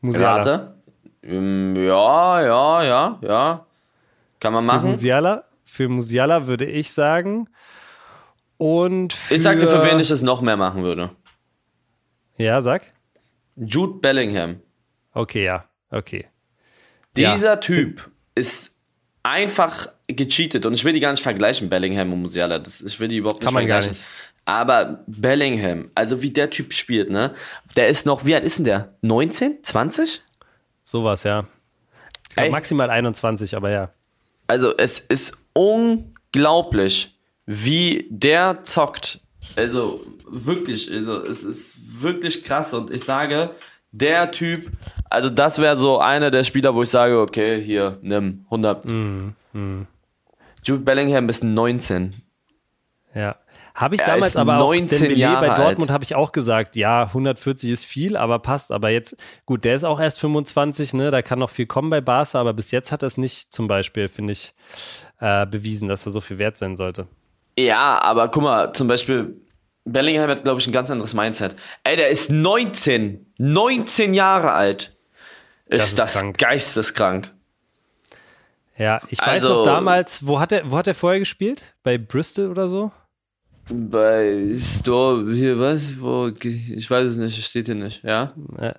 [0.00, 0.36] Musiala.
[0.36, 0.77] Rate.
[1.28, 3.66] Ähm, ja, ja, ja, ja.
[4.40, 4.80] Kann man machen.
[4.80, 7.48] Für Musiala, für Musiala würde ich sagen.
[8.56, 11.10] Und für ich sagte, für wen ich es noch mehr machen würde.
[12.36, 12.82] Ja, sag.
[13.56, 14.60] Jude Bellingham.
[15.12, 15.64] Okay, ja.
[15.90, 16.26] Okay.
[17.16, 17.56] Dieser ja.
[17.56, 18.76] Typ ist
[19.22, 22.58] einfach gecheatet und ich will die gar nicht vergleichen, Bellingham und Musiala.
[22.58, 23.92] Das, ich will die überhaupt nicht Kann man vergleichen.
[23.92, 24.08] Gar nicht.
[24.44, 27.34] Aber Bellingham, also wie der Typ spielt, ne?
[27.76, 28.94] Der ist noch, wie alt ist denn der?
[29.02, 29.58] 19?
[29.62, 30.22] 20?
[30.88, 31.44] Sowas, ja.
[32.34, 33.90] Glaub, maximal 21, aber ja.
[34.46, 39.20] Also es ist unglaublich, wie der zockt.
[39.54, 43.50] Also wirklich, also es ist wirklich krass und ich sage,
[43.92, 44.72] der Typ,
[45.10, 48.86] also das wäre so einer der Spieler, wo ich sage, okay, hier, nimm 100.
[48.86, 49.86] Mm, mm.
[50.64, 52.14] Jude Bellingham ist 19.
[53.14, 53.36] Ja.
[53.78, 57.70] Habe ich er damals aber auch Dembele bei Dortmund habe ich auch gesagt, ja, 140
[57.70, 58.72] ist viel, aber passt.
[58.72, 61.12] Aber jetzt, gut, der ist auch erst 25, ne?
[61.12, 63.68] Da kann noch viel kommen bei Barca, aber bis jetzt hat er es nicht zum
[63.68, 64.52] Beispiel, finde ich,
[65.20, 67.06] äh, bewiesen, dass er so viel wert sein sollte.
[67.56, 69.36] Ja, aber guck mal, zum Beispiel,
[69.84, 71.54] Bellingham hat, glaube ich, ein ganz anderes Mindset.
[71.84, 74.92] Ey, der ist 19, 19 Jahre alt.
[75.66, 77.32] Ist das, ist das geisteskrank.
[78.76, 81.62] Ja, ich weiß also, noch damals, wo hat er, wo hat er vorher gespielt?
[81.84, 82.90] Bei Bristol oder so?
[83.70, 86.00] Bei Store, hier was?
[86.00, 88.32] Wo, ich weiß es nicht, steht hier nicht, ja?
[88.60, 88.74] ja.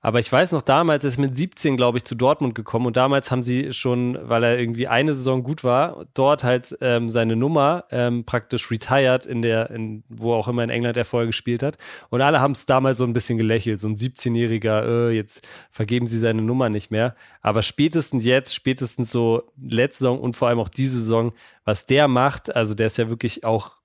[0.00, 3.32] Aber ich weiß noch, damals ist mit 17, glaube ich, zu Dortmund gekommen und damals
[3.32, 7.84] haben sie schon, weil er irgendwie eine Saison gut war, dort halt ähm, seine Nummer
[7.90, 11.78] ähm, praktisch retired in der, in, wo auch immer in England er vorher gespielt hat.
[12.10, 16.06] Und alle haben es damals so ein bisschen gelächelt, so ein 17-Jähriger, äh, jetzt vergeben
[16.06, 17.16] sie seine Nummer nicht mehr.
[17.42, 21.32] Aber spätestens jetzt, spätestens so letzte Saison und vor allem auch diese Saison,
[21.64, 23.77] was der macht, also der ist ja wirklich auch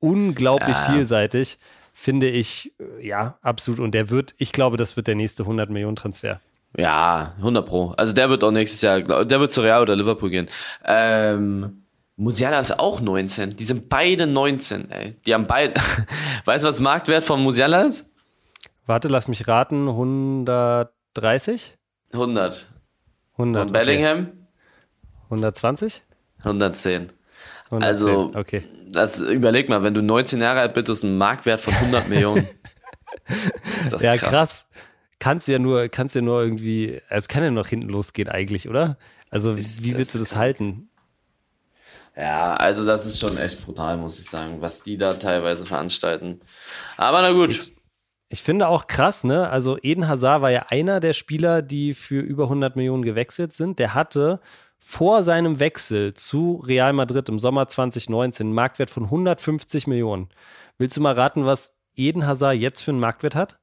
[0.00, 0.90] unglaublich ja.
[0.90, 1.58] vielseitig.
[1.92, 3.80] finde ich, äh, ja, absolut.
[3.80, 6.40] Und der wird, ich glaube, das wird der nächste 100 Millionen Transfer.
[6.76, 7.94] Ja, 100 Pro.
[7.96, 10.48] Also der wird auch nächstes Jahr, der wird zu Real oder Liverpool gehen.
[10.84, 11.84] Ähm,
[12.16, 13.56] Musiala ist auch 19.
[13.56, 15.16] Die sind beide 19, ey.
[15.26, 15.74] Die haben beide.
[16.44, 18.06] weißt du, was Marktwert von Musiala ist?
[18.86, 19.88] Warte, lass mich raten.
[19.88, 21.74] 130?
[22.12, 22.66] 100.
[23.32, 23.66] 100.
[23.66, 24.18] Und Bellingham?
[24.20, 24.32] Okay.
[25.24, 26.02] 120?
[26.38, 27.12] 110.
[27.70, 27.82] 110.
[27.82, 28.64] Also, okay.
[28.90, 32.46] das, überleg mal, wenn du 19 Jahre alt bist, ist ein Marktwert von 100 Millionen.
[34.00, 34.20] ja, krass.
[34.20, 34.68] krass.
[35.18, 38.98] Kannst ja nur, kannst ja nur irgendwie, es kann ja noch hinten losgehen eigentlich, oder?
[39.30, 40.88] Also, ist wie willst du das halten?
[42.16, 46.40] Ja, also das ist schon echt brutal, muss ich sagen, was die da teilweise veranstalten.
[46.96, 47.50] Aber na gut.
[47.50, 47.76] Ich,
[48.30, 49.50] ich finde auch krass, ne?
[49.50, 53.78] Also Eden Hazard war ja einer der Spieler, die für über 100 Millionen gewechselt sind.
[53.78, 54.40] Der hatte
[54.78, 60.28] vor seinem Wechsel zu Real Madrid im Sommer 2019 einen Marktwert von 150 Millionen.
[60.78, 63.58] Willst du mal raten, was Eden Hazard jetzt für einen Marktwert hat?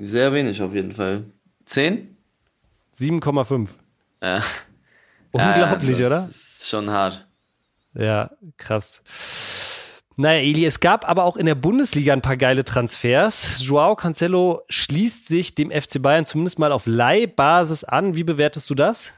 [0.00, 1.24] Sehr wenig auf jeden Fall.
[1.66, 2.16] 10?
[2.94, 3.68] 7,5.
[4.22, 4.42] Ja.
[5.32, 6.20] Unglaublich, ja, oder?
[6.20, 7.26] Das ist schon hart.
[7.94, 9.02] Ja, krass.
[10.20, 13.64] Naja, Eli, es gab aber auch in der Bundesliga ein paar geile Transfers.
[13.64, 18.14] Joao Cancelo schließt sich dem FC Bayern zumindest mal auf Leihbasis an.
[18.14, 19.14] Wie bewertest du das?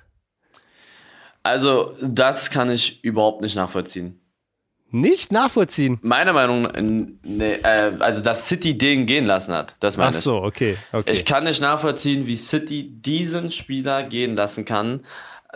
[1.42, 4.20] Also, das kann ich überhaupt nicht nachvollziehen.
[4.92, 5.98] Nicht nachvollziehen?
[6.02, 6.72] Meiner Meinung nach,
[7.24, 9.74] nee, äh, also dass City den gehen lassen hat.
[9.80, 11.10] Das meine Ach so, okay, okay.
[11.10, 15.00] Ich kann nicht nachvollziehen, wie City diesen Spieler gehen lassen kann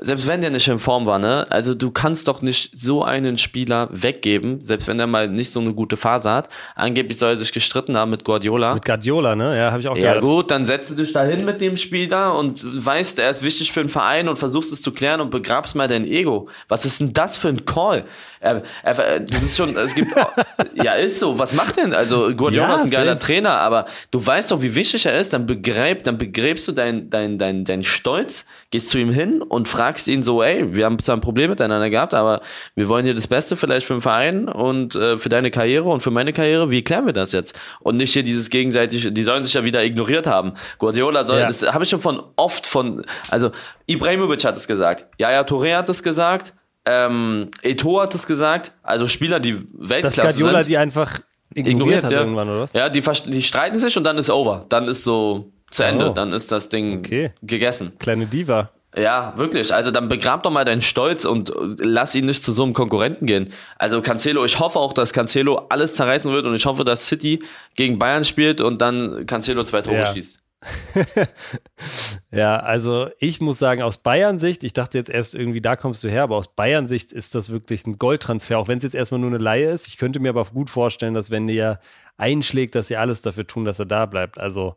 [0.00, 1.46] selbst wenn der nicht in Form war, ne?
[1.48, 5.60] Also du kannst doch nicht so einen Spieler weggeben, selbst wenn der mal nicht so
[5.60, 6.50] eine gute Phase hat.
[6.74, 8.74] Angeblich soll er sich gestritten haben mit Guardiola.
[8.74, 9.56] Mit Guardiola, ne?
[9.56, 10.16] Ja, habe ich auch ja, gehört.
[10.16, 13.72] Ja gut, dann setzt du dich dahin mit dem Spieler und weißt, er ist wichtig
[13.72, 16.50] für den Verein und versuchst es zu klären und begrabst mal dein Ego.
[16.68, 18.04] Was ist denn das für ein Call?
[18.40, 20.14] Er, er, das ist schon, es gibt,
[20.74, 21.38] ja ist so.
[21.38, 21.94] Was macht denn?
[21.94, 23.26] Also Guardiola ja, ist ein geiler safe.
[23.26, 25.32] Trainer, aber du weißt doch, wie wichtig er ist.
[25.32, 29.68] Dann begräb, dann begräbst du dein, dein, dein, dein Stolz, gehst zu ihm hin und
[29.68, 32.40] fragst fragst ihn so, ey, wir haben zwar ein Problem miteinander gehabt, aber
[32.74, 36.02] wir wollen hier das Beste vielleicht für den Verein und äh, für deine Karriere und
[36.02, 36.70] für meine Karriere.
[36.70, 37.58] Wie klären wir das jetzt?
[37.80, 40.54] Und nicht hier dieses gegenseitig, die sollen sich ja wieder ignoriert haben.
[40.78, 41.46] Guardiola soll, ja.
[41.46, 43.52] das habe ich schon von oft von, also
[43.86, 46.52] Ibrahimovic hat es gesagt, Yaya Touré hat es gesagt,
[46.86, 51.20] ähm, Eto hat es gesagt, also Spieler, die Weltklasse Das Guardiola, sind, die einfach
[51.50, 52.20] ignoriert, ignoriert hat ja.
[52.20, 52.72] irgendwann, oder was?
[52.72, 54.64] Ja, die, die streiten sich und dann ist over.
[54.68, 56.10] Dann ist so zu Ende.
[56.10, 56.12] Oh.
[56.12, 57.32] Dann ist das Ding okay.
[57.42, 57.92] gegessen.
[57.98, 58.70] Kleine Diva.
[58.96, 59.74] Ja, wirklich.
[59.74, 63.26] Also dann begrab doch mal deinen Stolz und lass ihn nicht zu so einem Konkurrenten
[63.26, 63.52] gehen.
[63.78, 67.42] Also Cancelo, ich hoffe auch, dass Cancelo alles zerreißen wird und ich hoffe, dass City
[67.74, 70.06] gegen Bayern spielt und dann Cancelo zwei Tore ja.
[70.06, 70.38] schießt.
[72.30, 76.08] ja, also ich muss sagen, aus Bayern-Sicht, ich dachte jetzt erst irgendwie, da kommst du
[76.08, 79.30] her, aber aus Bayern-Sicht ist das wirklich ein Goldtransfer, auch wenn es jetzt erstmal nur
[79.30, 79.86] eine Laie ist.
[79.86, 81.80] Ich könnte mir aber gut vorstellen, dass wenn der
[82.16, 84.38] einschlägt, dass sie alles dafür tun, dass er da bleibt.
[84.38, 84.76] Also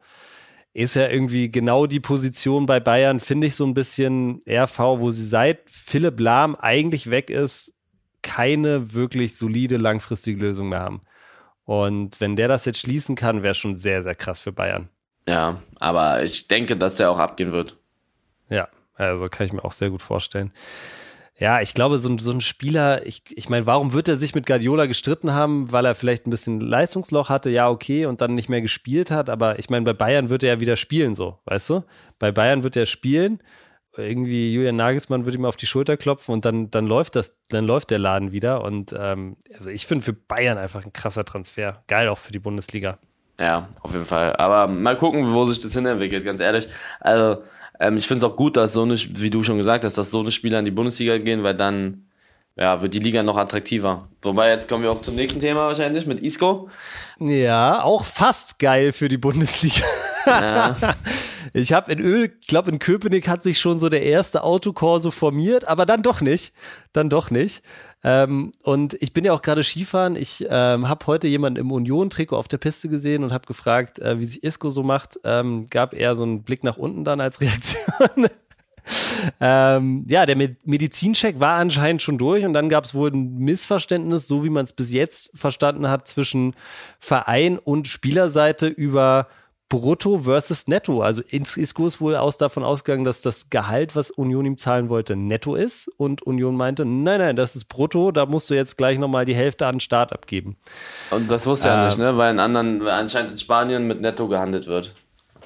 [0.73, 5.11] ist ja irgendwie genau die Position bei Bayern, finde ich so ein bisschen RV, wo
[5.11, 7.73] sie seit Philipp Lahm eigentlich weg ist,
[8.21, 11.01] keine wirklich solide langfristige Lösung mehr haben.
[11.63, 14.89] Und wenn der das jetzt schließen kann, wäre schon sehr, sehr krass für Bayern.
[15.29, 17.77] Ja, aber ich denke, dass der auch abgehen wird.
[18.49, 20.51] Ja, also kann ich mir auch sehr gut vorstellen.
[21.37, 24.33] Ja, ich glaube, so ein, so ein Spieler, ich, ich meine, warum wird er sich
[24.33, 25.71] mit Guardiola gestritten haben?
[25.71, 29.29] Weil er vielleicht ein bisschen Leistungsloch hatte, ja, okay, und dann nicht mehr gespielt hat.
[29.29, 31.83] Aber ich meine, bei Bayern wird er ja wieder spielen, so, weißt du?
[32.17, 33.39] Bei Bayern wird er spielen.
[33.95, 37.67] Irgendwie Julian Nagelsmann würde ihm auf die Schulter klopfen und dann, dann läuft das, dann
[37.67, 38.63] läuft der Laden wieder.
[38.63, 41.83] Und ähm, also ich finde für Bayern einfach ein krasser Transfer.
[41.87, 42.97] Geil auch für die Bundesliga.
[43.39, 44.35] Ja, auf jeden Fall.
[44.35, 46.67] Aber mal gucken, wo sich das hinentwickelt, ganz ehrlich.
[46.99, 47.41] Also,
[47.79, 50.11] ähm, ich finde es auch gut, dass so eine, wie du schon gesagt hast, dass
[50.11, 52.05] so eine Spieler in die Bundesliga gehen, weil dann
[52.57, 54.09] ja, wird die Liga noch attraktiver.
[54.21, 56.69] Wobei, jetzt kommen wir auch zum nächsten Thema wahrscheinlich mit Isco.
[57.17, 59.85] Ja, auch fast geil für die Bundesliga.
[60.25, 60.75] Ja.
[61.53, 65.67] Ich habe in Öl, glaube in Köpenick hat sich schon so der erste Autokorso formiert,
[65.67, 66.53] aber dann doch nicht.
[66.93, 67.63] Dann doch nicht.
[68.03, 70.15] Ähm, und ich bin ja auch gerade Skifahren.
[70.15, 74.19] Ich ähm, habe heute jemanden im Union-Trikot auf der Piste gesehen und habe gefragt, äh,
[74.19, 75.19] wie sich Isco so macht.
[75.23, 78.27] Ähm, gab er so einen Blick nach unten dann als Reaktion.
[79.41, 84.27] ähm, ja, der Medizincheck war anscheinend schon durch und dann gab es wohl ein Missverständnis,
[84.27, 86.55] so wie man es bis jetzt verstanden hat, zwischen
[86.99, 89.27] Verein und Spielerseite über
[89.69, 91.01] Brutto versus Netto.
[91.01, 95.15] Also Isco ist wohl aus davon ausgegangen, dass das Gehalt, was Union ihm zahlen wollte,
[95.15, 95.87] netto ist.
[95.97, 99.35] Und Union meinte, nein, nein, das ist brutto, da musst du jetzt gleich nochmal die
[99.35, 100.57] Hälfte an Start abgeben.
[101.11, 102.17] Und das wusste er äh, nicht, ne?
[102.17, 104.95] Weil in anderen, anscheinend in Spanien mit netto gehandelt wird.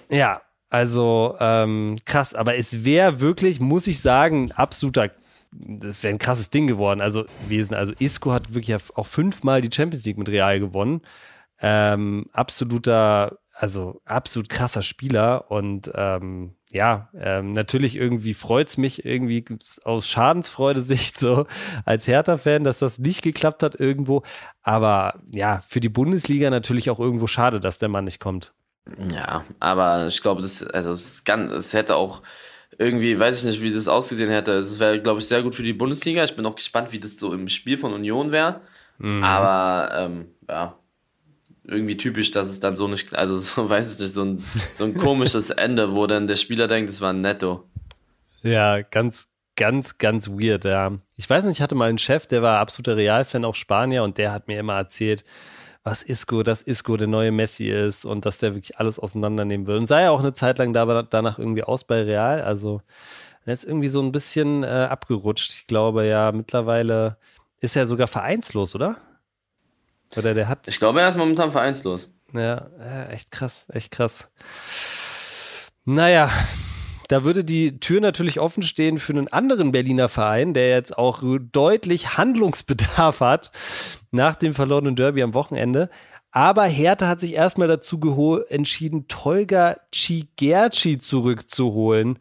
[0.10, 5.12] Ja, also ähm, krass, aber es wäre wirklich, muss ich sagen, ein absoluter
[5.56, 7.00] das wäre ein krasses Ding geworden.
[7.00, 11.02] Also, Wesen, also Isco hat wirklich auch fünfmal die Champions League mit Real gewonnen.
[11.62, 19.46] Ähm, absoluter, also absolut krasser Spieler und ähm, ja, ähm, natürlich irgendwie freut's mich irgendwie
[19.84, 21.46] aus Schadensfreude-Sicht so
[21.86, 24.24] als Hertha-Fan, dass das nicht geklappt hat irgendwo.
[24.64, 28.54] Aber ja, für die Bundesliga natürlich auch irgendwo schade, dass der Mann nicht kommt.
[29.14, 32.24] Ja, aber ich glaube, das, also es, kann, es hätte auch
[32.80, 34.54] irgendwie, weiß ich nicht, wie das ausgesehen hätte.
[34.54, 36.24] Es wäre, glaube ich, sehr gut für die Bundesliga.
[36.24, 38.62] Ich bin auch gespannt, wie das so im Spiel von Union wäre.
[38.98, 39.24] Mhm.
[39.24, 40.76] Aber ähm, ja,
[41.66, 44.44] irgendwie typisch, dass es dann so nicht, also so, weiß ich nicht, so ein,
[44.76, 47.68] so ein komisches Ende, wo dann der Spieler denkt, es war ein Netto.
[48.42, 50.92] Ja, ganz, ganz, ganz weird, ja.
[51.16, 54.18] Ich weiß nicht, ich hatte mal einen Chef, der war absoluter Realfan, auch Spanier, und
[54.18, 55.24] der hat mir immer erzählt,
[55.84, 59.78] was Isco, dass Isco der neue Messi ist und dass der wirklich alles auseinandernehmen will.
[59.78, 62.42] Und sah ja auch eine Zeit lang danach irgendwie aus bei Real.
[62.42, 62.82] Also
[63.46, 65.52] er ist irgendwie so ein bisschen äh, abgerutscht.
[65.52, 67.18] Ich glaube ja, mittlerweile
[67.60, 68.96] ist er sogar vereinslos, oder?
[70.16, 70.68] Oder der hat.
[70.68, 72.10] Ich glaube, er ist momentan vereinslos.
[72.34, 72.68] Ja,
[73.10, 74.30] echt krass, echt krass.
[75.86, 76.32] Naja,
[77.10, 81.22] da würde die Tür natürlich offen stehen für einen anderen Berliner Verein, der jetzt auch
[81.52, 83.52] deutlich Handlungsbedarf hat
[84.12, 85.90] nach dem verlorenen Derby am Wochenende.
[86.32, 92.18] Aber Hertha hat sich erstmal dazu entschieden, Tolga Cigerci zurückzuholen.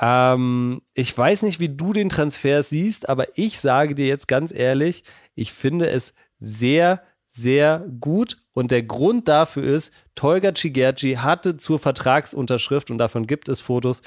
[0.00, 4.52] Ähm, ich weiß nicht, wie du den Transfer siehst, aber ich sage dir jetzt ganz
[4.52, 5.02] ehrlich,
[5.34, 8.38] ich finde es sehr, sehr gut.
[8.52, 14.02] Und der Grund dafür ist, Tolga Cigerci hatte zur Vertragsunterschrift, und davon gibt es Fotos,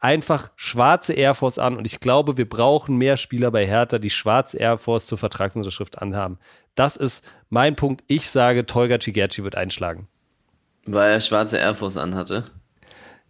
[0.00, 1.76] einfach schwarze Air Force an.
[1.76, 5.98] Und ich glaube, wir brauchen mehr Spieler bei Hertha, die schwarze Air Force zur Vertragsunterschrift
[5.98, 6.38] anhaben.
[6.74, 8.04] Das ist mein Punkt.
[8.06, 10.08] Ich sage, Tolga Cigerci wird einschlagen.
[10.86, 12.44] Weil er schwarze Air Force anhatte.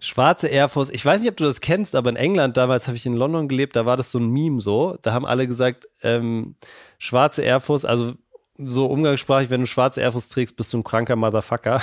[0.00, 2.96] Schwarze Air Force, ich weiß nicht, ob du das kennst, aber in England, damals habe
[2.96, 4.96] ich in London gelebt, da war das so ein Meme so.
[5.02, 6.54] Da haben alle gesagt, ähm,
[6.98, 8.14] schwarze Air Force, also
[8.58, 11.80] so umgangssprachlich, wenn du schwarze Air Force trägst, bist du ein kranker Motherfucker.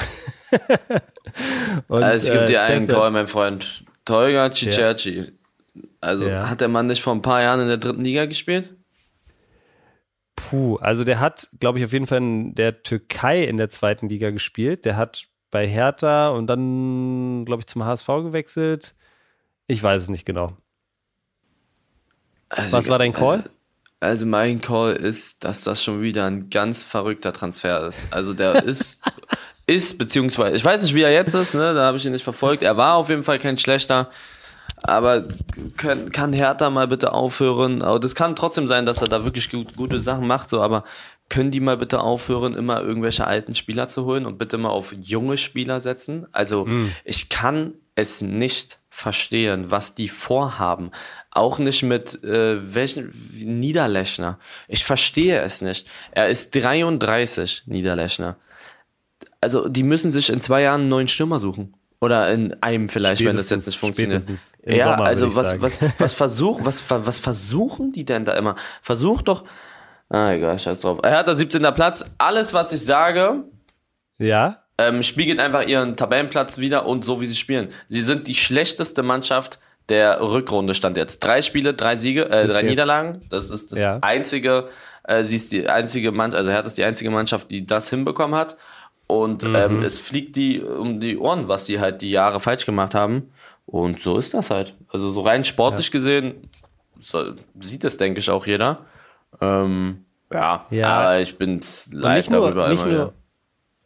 [1.88, 3.84] Und, also ich gebe dir äh, einen Call, mein Freund.
[4.04, 5.18] Tolga Cicerci.
[5.18, 5.26] Ja.
[6.02, 6.50] Also ja.
[6.50, 8.76] hat der Mann nicht vor ein paar Jahren in der dritten Liga gespielt?
[10.36, 14.10] Puh, also der hat, glaube ich, auf jeden Fall in der Türkei in der zweiten
[14.10, 14.86] Liga gespielt.
[14.86, 18.94] Der hat bei Hertha und dann, glaube ich, zum HSV gewechselt.
[19.68, 20.54] Ich weiß es nicht genau.
[22.50, 23.38] Also, Was war dein Call?
[23.38, 23.50] Also,
[24.00, 28.14] also, mein Call ist, dass das schon wieder ein ganz verrückter Transfer ist.
[28.14, 29.02] Also der ist,
[29.68, 31.74] ist, beziehungsweise, ich weiß nicht, wie er jetzt ist, ne?
[31.74, 32.64] da habe ich ihn nicht verfolgt.
[32.64, 34.10] Er war auf jeden Fall kein schlechter.
[34.82, 35.28] Aber
[35.78, 37.82] können, kann Hertha mal bitte aufhören?
[37.82, 40.84] Aber das kann trotzdem sein, dass er da wirklich gut, gute Sachen macht, so, aber
[41.30, 44.94] können die mal bitte aufhören, immer irgendwelche alten Spieler zu holen und bitte mal auf
[44.94, 46.28] junge Spieler setzen?
[46.32, 46.92] Also, mm.
[47.04, 50.92] ich kann es nicht verstehen, was die vorhaben.
[51.30, 53.12] Auch nicht mit äh, welchen
[53.60, 54.40] Niederlechner.
[54.70, 55.90] Ich verstehe es nicht.
[56.12, 58.38] Er ist 33, Niederlechner.
[59.42, 61.76] Also, die müssen sich in zwei Jahren einen neuen Stürmer suchen.
[62.00, 64.24] Oder in einem vielleicht, spätestens, wenn das jetzt nicht funktioniert.
[64.66, 68.56] Ja, Sommer, also was, was, was, versuch, was, was versuchen die denn da immer?
[68.82, 69.44] Versuch doch.
[70.08, 71.00] Ah, egal, scheiß drauf.
[71.04, 71.62] Er hat da 17.
[71.74, 72.06] Platz.
[72.18, 73.44] Alles, was ich sage,
[74.18, 74.65] ja.
[74.78, 77.70] Ähm, spiegelt einfach ihren Tabellenplatz wieder und so wie sie spielen.
[77.88, 81.24] Sie sind die schlechteste Mannschaft der Rückrunde stand jetzt.
[81.24, 82.70] Drei Spiele, drei Siege, äh, drei jetzt.
[82.70, 83.22] Niederlagen.
[83.30, 84.00] Das ist das ja.
[84.02, 84.68] einzige,
[85.04, 88.38] äh, sie ist die einzige Mannschaft, also Hertha ist die einzige Mannschaft, die das hinbekommen
[88.38, 88.58] hat.
[89.08, 89.56] Und mhm.
[89.56, 93.32] ähm, es fliegt die um die Ohren, was sie halt die Jahre falsch gemacht haben.
[93.68, 94.74] Und so ist das halt.
[94.90, 95.92] Also so rein sportlich ja.
[95.92, 96.50] gesehen
[97.00, 98.86] so, sieht das, denke ich, auch jeder.
[99.42, 101.62] Ähm, ja, ja, aber ich bin
[101.92, 102.94] leid darüber nicht immer.
[102.94, 103.14] Nur,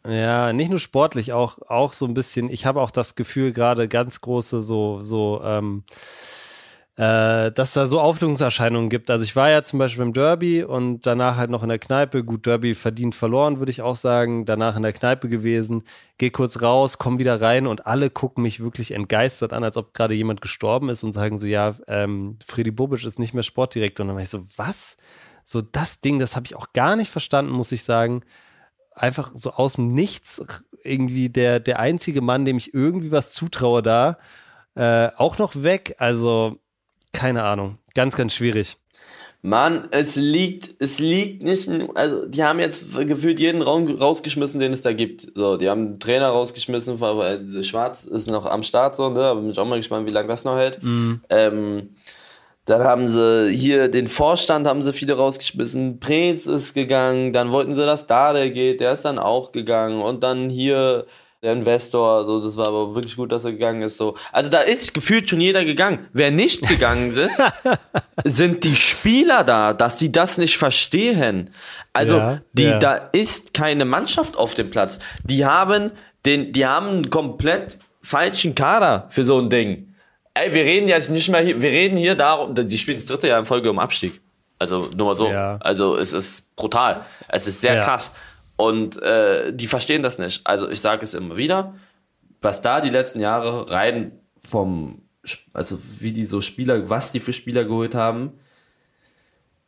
[0.06, 2.50] ja, nicht nur sportlich, auch, auch so ein bisschen.
[2.50, 5.84] Ich habe auch das Gefühl, gerade ganz große so, so ähm,
[7.00, 9.10] äh, dass da so Auflösungserscheinungen gibt.
[9.10, 12.22] Also ich war ja zum Beispiel beim Derby und danach halt noch in der Kneipe.
[12.24, 14.44] Gut, Derby verdient verloren, würde ich auch sagen.
[14.44, 15.84] Danach in der Kneipe gewesen,
[16.18, 19.94] geh kurz raus, komm wieder rein und alle gucken mich wirklich entgeistert an, als ob
[19.94, 24.04] gerade jemand gestorben ist und sagen so, ja, ähm, Freddy Bobic ist nicht mehr Sportdirektor.
[24.04, 24.98] Und dann war ich so, was?
[25.42, 28.22] So das Ding, das habe ich auch gar nicht verstanden, muss ich sagen.
[29.00, 30.42] Einfach so aus dem Nichts
[30.84, 34.18] irgendwie der, der einzige Mann, dem ich irgendwie was zutraue da,
[34.74, 35.96] äh, auch noch weg.
[35.98, 36.58] Also
[37.12, 37.78] keine Ahnung.
[37.94, 38.76] Ganz, ganz schwierig.
[39.42, 44.74] Mann, es liegt, es liegt nicht, also die haben jetzt gefühlt jeden Raum rausgeschmissen, den
[44.74, 45.28] es da gibt.
[45.34, 49.24] So, die haben einen Trainer rausgeschmissen, weil Schwarz ist noch am Start, so, ne?
[49.24, 50.82] Aber bin ich auch mal gespannt, wie lange das noch hält.
[50.82, 51.22] Mhm.
[51.30, 51.96] Ähm,
[52.70, 55.98] dann haben sie hier den Vorstand haben sie viele rausgeschmissen.
[55.98, 60.00] Preetz ist gegangen, dann wollten sie, dass Dade geht, der ist dann auch gegangen.
[60.00, 61.04] Und dann hier
[61.42, 64.14] der Investor, so, das war aber wirklich gut, dass er gegangen ist, so.
[64.30, 66.06] Also da ist gefühlt schon jeder gegangen.
[66.12, 67.42] Wer nicht gegangen ist,
[68.24, 71.50] sind die Spieler da, dass sie das nicht verstehen.
[71.92, 72.78] Also, ja, die, ja.
[72.78, 75.00] da ist keine Mannschaft auf dem Platz.
[75.24, 75.90] Die haben
[76.24, 79.89] den, die haben einen komplett falschen Kader für so ein Ding.
[80.40, 83.28] Ey, wir reden jetzt nicht mehr hier, wir reden hier darum, die spielen das dritte
[83.28, 84.22] Jahr in Folge um Abstieg.
[84.58, 85.28] Also nur mal so.
[85.28, 85.58] Ja.
[85.60, 87.04] Also es ist brutal.
[87.28, 88.14] Es ist sehr krass.
[88.56, 90.46] Und äh, die verstehen das nicht.
[90.46, 91.74] Also ich sage es immer wieder,
[92.40, 95.02] was da die letzten Jahre rein vom,
[95.52, 98.32] also wie die so Spieler, was die für Spieler geholt haben,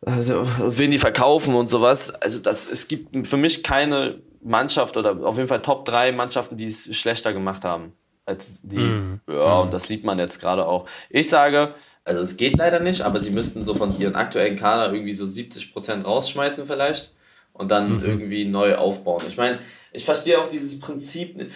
[0.00, 2.10] also wen die verkaufen und sowas.
[2.14, 6.56] Also das, es gibt für mich keine Mannschaft oder auf jeden Fall Top 3 Mannschaften,
[6.56, 7.92] die es schlechter gemacht haben
[8.24, 8.78] als die.
[8.78, 9.20] Mhm.
[9.28, 10.88] Ja, und das sieht man jetzt gerade auch.
[11.10, 14.92] Ich sage, also es geht leider nicht, aber sie müssten so von ihren aktuellen Kader
[14.92, 17.12] irgendwie so 70 Prozent rausschmeißen vielleicht
[17.52, 18.04] und dann mhm.
[18.04, 19.22] irgendwie neu aufbauen.
[19.28, 19.58] Ich meine,
[19.92, 21.52] ich verstehe auch dieses Prinzip,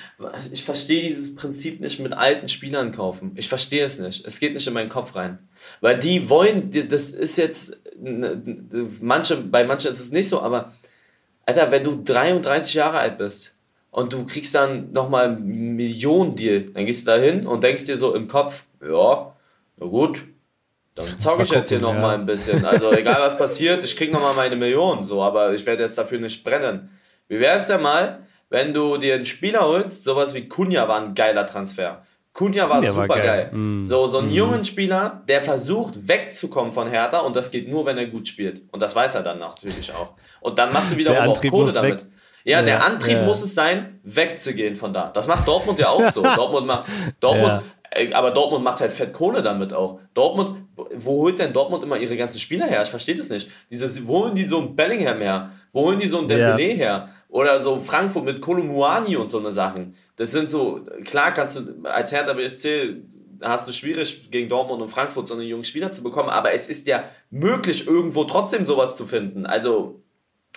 [0.53, 3.33] ich verstehe dieses Prinzip nicht mit alten Spielern kaufen.
[3.37, 4.27] Ich verstehe es nicht.
[4.27, 5.39] Es geht nicht in meinen Kopf rein.
[5.81, 7.79] Weil die wollen, das ist jetzt,
[9.01, 10.75] manche, bei manchen ist es nicht so, aber
[11.47, 13.56] Alter, wenn du 33 Jahre alt bist
[13.91, 17.97] und du kriegst dann nochmal einen Millionen-Deal, dann gehst du da hin und denkst dir
[17.97, 19.35] so im Kopf, ja,
[19.79, 20.25] na gut,
[20.95, 22.01] dann zocke ich jetzt hier noch ja.
[22.01, 22.65] mal ein bisschen.
[22.65, 25.99] Also egal was passiert, ich krieg noch mal meine Millionen, so, aber ich werde jetzt
[25.99, 26.91] dafür nicht brennen.
[27.29, 31.01] Wie wäre es denn mal, wenn du dir einen Spieler holst, sowas wie Kunja war
[31.01, 32.05] ein geiler Transfer.
[32.33, 33.51] Kunja war super geil.
[33.51, 33.51] geil.
[33.53, 33.87] Mm.
[33.87, 34.35] So, so einen mm.
[34.35, 38.63] jungen Spieler, der versucht wegzukommen von Hertha und das geht nur, wenn er gut spielt.
[38.73, 40.13] Und das weiß er dann natürlich auch.
[40.41, 42.01] Und dann machst du wieder auch Kohle damit.
[42.03, 42.07] Weg.
[42.47, 43.25] Ja, ja, der Antrieb ja.
[43.25, 45.11] muss es sein, wegzugehen von da.
[45.13, 46.23] Das macht Dortmund ja auch so.
[46.37, 47.63] Dortmund macht, Dortmund, ja.
[47.91, 49.99] Äh, aber Dortmund macht halt fett Kohle damit auch.
[50.15, 52.83] Dortmund, wo holt denn Dortmund immer ihre ganzen Spieler her?
[52.83, 53.51] Ich verstehe das nicht.
[53.69, 55.51] Dieses, wo holen die so einen Bellingham her?
[55.73, 57.09] Wo holen die so einen Dembélé her?
[57.29, 59.95] Oder so Frankfurt mit Kolumuani und so eine Sachen.
[60.15, 63.03] Das sind so, klar kannst du als Hertha BSC
[63.43, 66.69] hast du schwierig gegen Dortmund und Frankfurt so einen jungen Spieler zu bekommen, aber es
[66.69, 69.47] ist ja möglich, irgendwo trotzdem sowas zu finden.
[69.47, 70.01] Also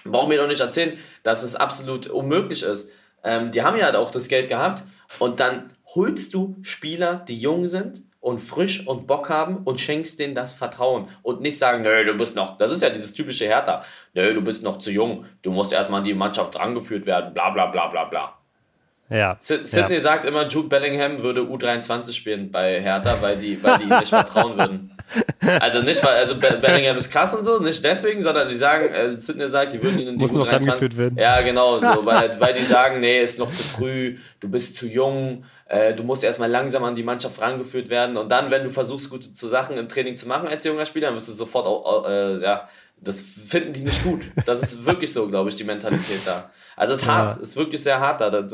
[0.04, 2.90] brauchen wir doch nicht erzählen, dass es absolut unmöglich ist.
[3.24, 4.84] Ähm, die haben ja halt auch das Geld gehabt
[5.20, 10.20] und dann holst du Spieler, die jung sind und frisch und Bock haben und schenkst
[10.20, 13.46] denen das Vertrauen und nicht sagen, nö, du bist noch, das ist ja dieses typische
[13.46, 13.84] Hertha,
[14.14, 17.50] nö, du bist noch zu jung, du musst erstmal an die Mannschaft rangeführt werden, bla
[17.50, 18.36] bla bla bla bla.
[19.10, 19.36] Ja.
[19.40, 20.00] Sidney ja.
[20.02, 24.10] sagt immer, Jude Bellingham würde U23 spielen bei Hertha, weil die, weil die ihm nicht
[24.10, 24.92] vertrauen würden.
[25.60, 29.12] Also nicht, weil, also Bellingham ist krass und so, nicht deswegen, sondern die sagen, äh,
[29.12, 30.38] Sidney sagt, die würden ihn in die Muss U23.
[30.38, 31.18] Noch rangeführt werden.
[31.18, 34.88] Ja, genau, so, weil, weil die sagen, nee, ist noch zu früh, du bist zu
[34.88, 38.70] jung, äh, du musst erstmal langsam an die Mannschaft rangeführt werden und dann, wenn du
[38.70, 42.08] versuchst, gute Sachen im Training zu machen als junger Spieler, dann wirst du sofort auch,
[42.08, 42.70] äh, ja,
[43.02, 44.22] das finden die nicht gut.
[44.46, 46.52] Das ist wirklich so, glaube ich, die Mentalität da.
[46.76, 48.48] Also es ist hart, es ist wirklich sehr hart da.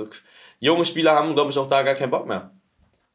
[0.60, 2.52] Junge Spieler haben, glaube ich, auch da gar keinen Bock mehr.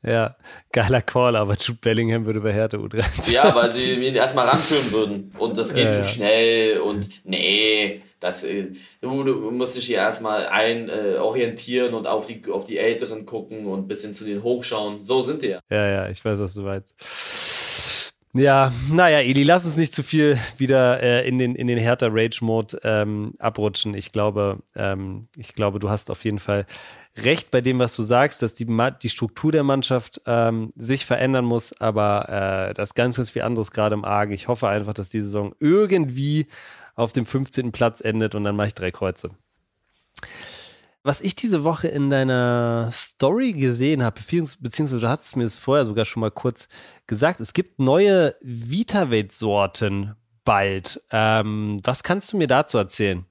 [0.03, 0.37] Ja,
[0.73, 3.33] geiler Call, aber Jude Bellingham würde bei Hertha U13.
[3.33, 5.33] Ja, weil sie ihn erstmal ranführen würden.
[5.39, 6.05] Und das geht ja, zu ja.
[6.05, 8.69] schnell und nee, das, äh,
[9.01, 13.27] du, du musst dich hier erstmal ein äh, orientieren und auf die, auf die Älteren
[13.27, 15.03] gucken und ein bisschen zu den hochschauen.
[15.03, 15.61] So sind die ja.
[15.71, 16.95] Ja, ja, ich weiß, was du meinst.
[18.33, 22.11] Ja, naja, Eli, lass uns nicht zu viel wieder äh, in den, in den härter
[22.13, 23.95] Rage-Mode ähm, abrutschen.
[23.95, 26.65] Ich glaube, ähm, ich glaube, du hast auf jeden Fall
[27.17, 28.67] recht bei dem, was du sagst, dass die,
[29.03, 33.73] die Struktur der Mannschaft ähm, sich verändern muss, aber äh, das ganz, ganz viel anderes
[33.73, 34.33] gerade im Argen.
[34.33, 36.47] Ich hoffe einfach, dass die Saison irgendwie
[36.95, 37.73] auf dem 15.
[37.73, 39.31] Platz endet und dann mache ich drei Kreuze.
[41.03, 45.87] Was ich diese Woche in deiner Story gesehen habe, beziehungsweise du hattest mir das vorher
[45.87, 46.69] sogar schon mal kurz
[47.07, 51.03] gesagt, es gibt neue Vitavate-Sorten bald.
[51.11, 53.25] Ähm, was kannst du mir dazu erzählen?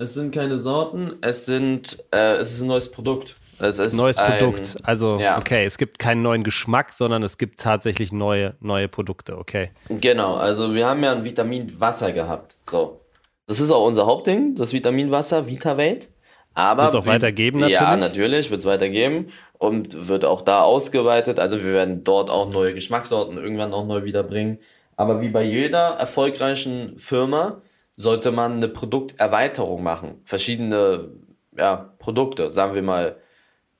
[0.00, 3.36] Es sind keine Sorten, es sind, äh, es ist ein neues Produkt.
[3.58, 4.76] Es ist neues ein, Produkt.
[4.82, 5.36] Also, ja.
[5.36, 9.72] okay, es gibt keinen neuen Geschmack, sondern es gibt tatsächlich neue, neue Produkte, okay.
[9.90, 12.56] Genau, also wir haben ja ein Vitaminwasser gehabt.
[12.62, 13.02] So.
[13.46, 16.08] Das ist auch unser Hauptding, das Vitaminwasser, VitaVate.
[16.54, 17.78] Aber wird es auch weitergeben natürlich?
[17.78, 19.26] Ja, natürlich wird es weitergeben
[19.58, 21.38] und wird auch da ausgeweitet.
[21.38, 24.60] Also wir werden dort auch neue Geschmackssorten irgendwann auch neu wiederbringen.
[24.96, 27.60] Aber wie bei jeder erfolgreichen Firma
[28.00, 30.22] sollte man eine Produkterweiterung machen.
[30.24, 31.10] Verschiedene
[31.56, 33.16] ja, Produkte, sagen wir mal,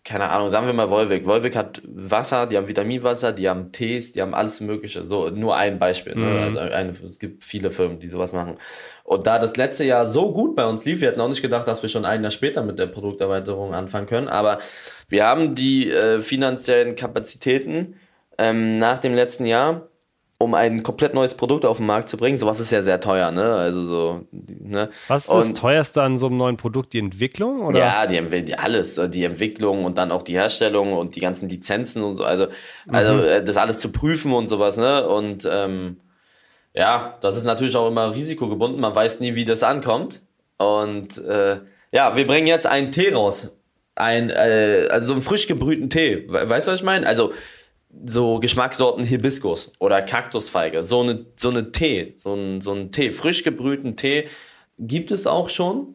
[0.02, 1.26] keine Ahnung, sagen wir mal Wolwig.
[1.26, 5.04] Wolwig hat Wasser, die haben Vitaminwasser, die haben Tees, die haben alles Mögliche.
[5.04, 6.14] So, nur ein Beispiel.
[6.14, 6.24] Ne?
[6.24, 6.42] Mhm.
[6.42, 8.56] Also eine, es gibt viele Firmen, die sowas machen.
[9.04, 11.66] Und da das letzte Jahr so gut bei uns lief, wir hatten auch nicht gedacht,
[11.66, 14.58] dass wir schon ein Jahr später mit der Produkterweiterung anfangen können, aber
[15.08, 17.96] wir haben die äh, finanziellen Kapazitäten
[18.38, 19.89] ähm, nach dem letzten Jahr
[20.40, 22.38] um ein komplett neues Produkt auf den Markt zu bringen.
[22.38, 23.56] Sowas ist ja sehr teuer, ne?
[23.56, 24.88] Also so, ne?
[25.06, 26.94] Was ist und, das teuerste an so einem neuen Produkt?
[26.94, 27.60] Die Entwicklung?
[27.60, 27.78] Oder?
[27.78, 28.98] Ja, die, alles.
[29.10, 32.24] Die Entwicklung und dann auch die Herstellung und die ganzen Lizenzen und so.
[32.24, 32.46] Also,
[32.88, 33.24] also mhm.
[33.24, 35.06] Äh, das alles zu prüfen und sowas, ne?
[35.06, 35.98] Und ähm,
[36.72, 38.80] ja, das ist natürlich auch immer risikogebunden.
[38.80, 40.22] Man weiß nie, wie das ankommt.
[40.56, 41.58] Und äh,
[41.92, 43.58] ja, wir bringen jetzt einen Tee raus.
[43.94, 46.24] Ein, äh, also so einen frisch gebrühten Tee.
[46.28, 47.06] Weißt du, was ich meine?
[47.06, 47.34] Also
[48.04, 53.10] so Geschmackssorten Hibiskus oder Kaktusfeige, so eine, so eine Tee, so ein, so ein Tee,
[53.10, 54.28] frisch gebrühten Tee
[54.78, 55.94] gibt es auch schon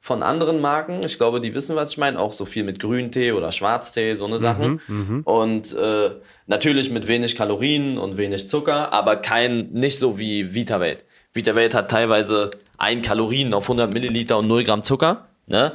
[0.00, 1.04] von anderen Marken.
[1.04, 2.18] Ich glaube, die wissen, was ich meine.
[2.18, 4.80] Auch so viel mit Grüntee oder Schwarztee, so eine Sachen.
[4.88, 5.22] Mhm, mh.
[5.24, 6.10] Und äh,
[6.48, 11.04] natürlich mit wenig Kalorien und wenig Zucker, aber kein, nicht so wie VitaVate.
[11.34, 15.28] VitaVate hat teilweise ein Kalorien auf 100 Milliliter und 0 Gramm Zucker.
[15.46, 15.72] Ne?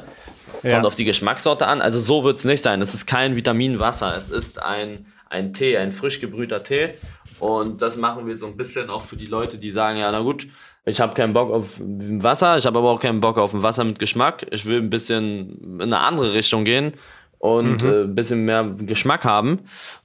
[0.60, 0.82] Kommt ja.
[0.82, 1.80] auf die Geschmackssorte an.
[1.80, 2.82] Also so wird es nicht sein.
[2.82, 4.14] Es ist kein Vitaminwasser.
[4.14, 6.94] Es ist ein ein Tee, ein frisch gebrühter Tee.
[7.38, 10.20] Und das machen wir so ein bisschen auch für die Leute, die sagen, ja, na
[10.20, 10.48] gut,
[10.84, 13.84] ich habe keinen Bock auf Wasser, ich habe aber auch keinen Bock auf ein Wasser
[13.84, 14.46] mit Geschmack.
[14.50, 16.94] Ich will ein bisschen in eine andere Richtung gehen
[17.38, 17.88] und mhm.
[17.88, 19.60] äh, ein bisschen mehr Geschmack haben.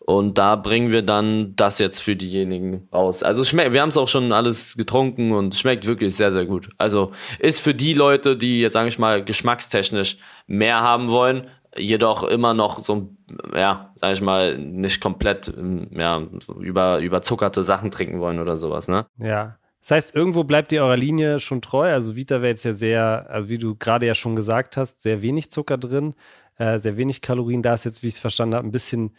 [0.05, 3.23] Und da bringen wir dann das jetzt für diejenigen raus.
[3.23, 6.69] Also schmeckt, wir haben es auch schon alles getrunken und schmeckt wirklich sehr, sehr gut.
[6.77, 10.17] Also ist für die Leute, die jetzt, sage ich mal, geschmackstechnisch
[10.47, 11.47] mehr haben wollen,
[11.77, 13.15] jedoch immer noch so,
[13.53, 15.53] ja, sag ich mal, nicht komplett
[15.91, 16.21] ja,
[16.59, 19.05] über, überzuckerte Sachen trinken wollen oder sowas, ne?
[19.17, 19.57] Ja.
[19.81, 21.91] Das heißt, irgendwo bleibt ihr eurer Linie schon treu.
[21.91, 25.21] Also Vita wäre jetzt ja sehr, also wie du gerade ja schon gesagt hast, sehr
[25.21, 26.15] wenig Zucker drin,
[26.57, 27.61] äh, sehr wenig Kalorien.
[27.61, 29.13] Da ist jetzt, wie ich es verstanden habe, ein bisschen,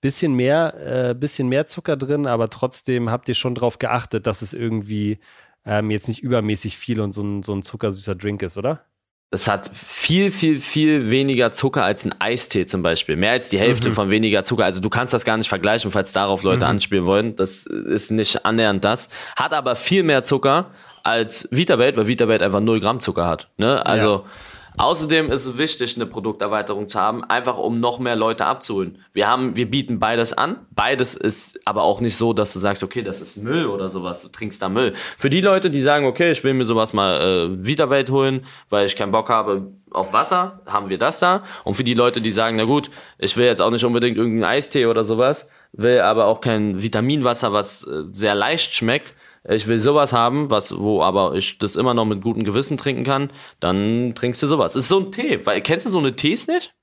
[0.00, 4.40] bisschen mehr, äh, bisschen mehr Zucker drin, aber trotzdem habt ihr schon darauf geachtet, dass
[4.40, 5.18] es irgendwie
[5.66, 8.86] ähm, jetzt nicht übermäßig viel und so ein, so ein zuckersüßer Drink ist, oder?
[9.30, 13.16] Das hat viel, viel, viel weniger Zucker als ein Eistee zum Beispiel.
[13.16, 13.94] Mehr als die Hälfte mhm.
[13.94, 14.64] von weniger Zucker.
[14.64, 16.70] Also du kannst das gar nicht vergleichen, falls darauf Leute mhm.
[16.70, 17.34] anspielen wollen.
[17.34, 19.08] Das ist nicht annähernd das.
[19.36, 20.70] Hat aber viel mehr Zucker
[21.02, 23.48] als VitaWelt, weil VitaWelt einfach 0 Gramm Zucker hat.
[23.56, 23.84] Ne?
[23.84, 24.24] Also ja.
[24.78, 28.98] Außerdem ist es wichtig, eine Produkterweiterung zu haben, einfach um noch mehr Leute abzuholen.
[29.14, 30.58] Wir haben, wir bieten beides an.
[30.70, 34.20] Beides ist aber auch nicht so, dass du sagst, okay, das ist Müll oder sowas,
[34.20, 34.92] du trinkst da Müll.
[35.16, 38.84] Für die Leute, die sagen, okay, ich will mir sowas mal äh, Wiederwelt holen, weil
[38.84, 41.42] ich keinen Bock habe auf Wasser, haben wir das da.
[41.64, 44.44] Und für die Leute, die sagen, na gut, ich will jetzt auch nicht unbedingt irgendeinen
[44.44, 49.14] Eistee oder sowas, will aber auch kein Vitaminwasser, was äh, sehr leicht schmeckt,
[49.48, 53.04] ich will sowas haben, was, wo aber ich das immer noch mit gutem Gewissen trinken
[53.04, 53.30] kann,
[53.60, 54.76] dann trinkst du sowas.
[54.76, 55.44] Ist so ein Tee.
[55.44, 56.74] Weil, kennst du so eine Tees nicht?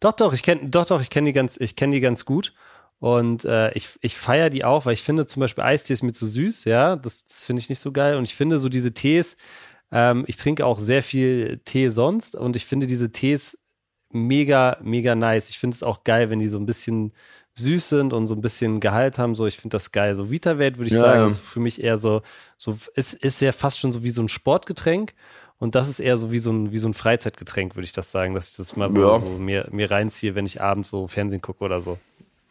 [0.00, 2.54] Doch, doch, ich kenne, doch, doch, ich die ganz, die ganz gut.
[3.00, 6.26] Und äh, ich, ich feiere die auch, weil ich finde zum Beispiel Eistees mit so
[6.26, 8.16] süß, ja, das, das finde ich nicht so geil.
[8.16, 9.36] Und ich finde so diese Tees,
[9.92, 13.58] ähm, ich trinke auch sehr viel Tee sonst und ich finde diese Tees
[14.10, 15.50] mega, mega nice.
[15.50, 17.12] Ich finde es auch geil, wenn die so ein bisschen
[17.58, 19.34] süß sind und so ein bisschen Gehalt haben.
[19.34, 20.16] So, ich finde das geil.
[20.16, 21.26] So Vita-Welt würde ich ja, sagen, ja.
[21.26, 22.22] ist für mich eher so,
[22.56, 25.14] so ist, ist ja fast schon so wie so ein Sportgetränk.
[25.58, 28.12] Und das ist eher so wie so ein, wie so ein Freizeitgetränk, würde ich das
[28.12, 29.18] sagen, dass ich das mal so, ja.
[29.18, 31.98] so mir, mir reinziehe, wenn ich abends so Fernsehen gucke oder so.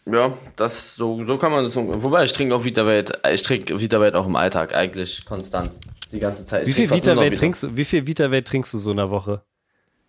[0.06, 1.76] Ja, das so, so kann man das.
[1.76, 5.78] Wobei ich trinke auch Vita-Welt, ich trinke Vita-Welt auch im Alltag, eigentlich konstant.
[6.12, 6.66] Die ganze Zeit.
[6.66, 9.42] wie viel Vita-Welt trinkst du, wie viel Vita-Welt trinkst du so in der Woche?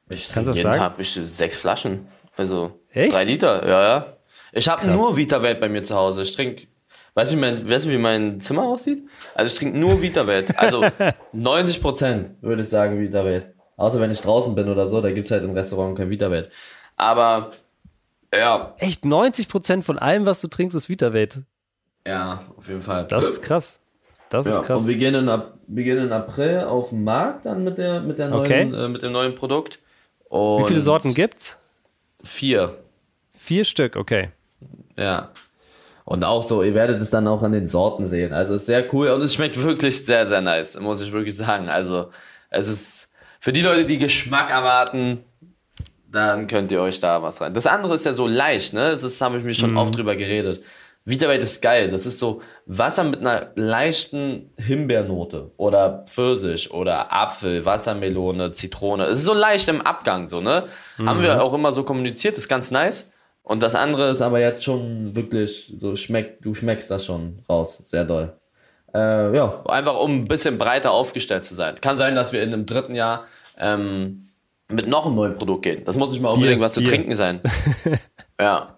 [0.08, 0.78] Ich trinke jeden sagen?
[0.78, 2.06] Tag ich, sechs Flaschen.
[2.36, 3.14] Also Echt?
[3.14, 4.17] drei Liter, ja, ja.
[4.52, 6.22] Ich habe nur Vita-Welt bei mir zu Hause.
[6.22, 6.66] Ich trinke,
[7.14, 9.02] weißt du, wie mein, weißt du, wie mein Zimmer aussieht?
[9.34, 10.58] Also ich trinke nur Vita-Welt.
[10.58, 10.84] Also
[11.32, 13.54] 90 Prozent würde ich sagen Vita-Welt.
[13.76, 16.50] Außer wenn ich draußen bin oder so, da gibt's halt im Restaurant kein Vita-Welt.
[16.96, 17.52] Aber
[18.34, 18.74] ja.
[18.78, 21.42] Echt 90 Prozent von allem, was du trinkst, ist Vita-Welt.
[22.06, 23.06] Ja, auf jeden Fall.
[23.06, 23.80] Das ist krass.
[24.30, 24.82] Das ja, ist krass.
[24.82, 28.18] Und wir gehen, in, wir gehen in April auf den Markt dann mit, der, mit,
[28.18, 28.62] der neuen, okay.
[28.62, 29.78] äh, mit dem neuen Produkt.
[30.28, 31.58] Und Wie viele Sorten gibt's?
[32.22, 32.78] Vier.
[33.30, 34.30] Vier Stück, okay.
[34.96, 35.30] Ja.
[36.04, 38.32] Und auch so, ihr werdet es dann auch an den Sorten sehen.
[38.32, 41.36] Also es ist sehr cool und es schmeckt wirklich sehr, sehr nice, muss ich wirklich
[41.36, 41.68] sagen.
[41.68, 42.08] Also
[42.48, 45.24] es ist für die Leute, die Geschmack erwarten,
[46.10, 47.52] dann könnt ihr euch da was rein.
[47.52, 48.90] Das andere ist ja so leicht, ne?
[48.90, 49.76] Das habe ich mir schon mhm.
[49.76, 50.62] oft drüber geredet.
[51.04, 51.88] Wiederweit ist geil.
[51.88, 59.04] Das ist so Wasser mit einer leichten Himbeernote oder Pfirsich oder Apfel, Wassermelone, Zitrone.
[59.04, 60.64] Es ist so leicht im Abgang, so, ne?
[60.96, 61.08] Mhm.
[61.08, 63.10] Haben wir auch immer so kommuniziert, ist ganz nice.
[63.48, 67.78] Und das andere ist aber jetzt schon wirklich so schmeckt, du schmeckst das schon raus,
[67.82, 68.34] sehr doll.
[68.92, 71.76] Äh, ja, einfach um ein bisschen breiter aufgestellt zu sein.
[71.80, 73.24] Kann sein, dass wir in einem dritten Jahr
[73.56, 74.28] ähm,
[74.68, 75.82] mit noch einem neuen Produkt gehen.
[75.86, 76.90] Das muss nicht mal unbedingt Bier, was zu Bier.
[76.90, 77.40] trinken sein.
[78.40, 78.76] ja.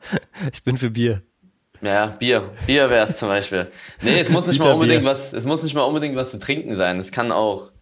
[0.53, 1.21] Ich bin für Bier.
[1.83, 2.45] Ja, Bier.
[2.69, 3.67] Bier wäre es zum Beispiel.
[4.03, 6.77] Nee, es muss nicht mal unbedingt was, es muss nicht mal unbedingt was zu trinken
[6.77, 6.97] sein.
[7.01, 7.73] Es kann auch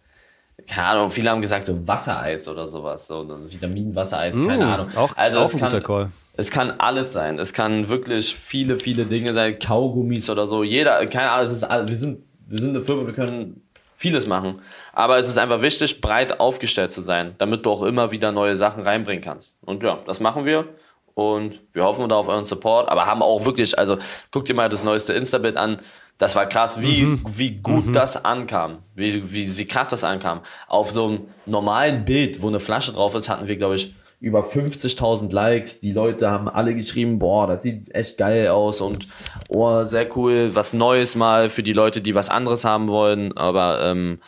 [0.67, 4.87] keine Ahnung, viele haben gesagt so Wassereis oder sowas, so also Vitamin-Wassereis, mm, keine Ahnung.
[4.95, 6.09] Auch, also auch es, kann, Call.
[6.37, 7.39] es kann alles sein.
[7.39, 10.63] Es kann wirklich viele, viele Dinge sein, Kaugummis oder so.
[10.63, 13.61] Jeder, keine Ahnung, es ist, wir sind, wir sind eine Firma, wir können
[13.95, 14.61] vieles machen.
[14.93, 18.55] Aber es ist einfach wichtig, breit aufgestellt zu sein, damit du auch immer wieder neue
[18.55, 19.57] Sachen reinbringen kannst.
[19.61, 20.69] Und ja, das machen wir.
[21.15, 23.97] Und wir hoffen da auf euren Support, aber haben auch wirklich, also
[24.31, 25.81] guck dir mal das neueste Insta-Bild an.
[26.19, 27.21] Das war krass, wie, mhm.
[27.25, 27.93] wie gut mhm.
[27.93, 28.79] das ankam.
[28.93, 30.41] Wie, wie, wie krass das ankam.
[30.67, 34.41] Auf so einem normalen Bild, wo eine Flasche drauf ist, hatten wir, glaube ich, über
[34.41, 35.79] 50.000 Likes.
[35.79, 39.07] Die Leute haben alle geschrieben, boah, das sieht echt geil aus und
[39.47, 43.37] oh, sehr cool, was Neues mal für die Leute, die was anderes haben wollen.
[43.37, 44.19] Aber ähm,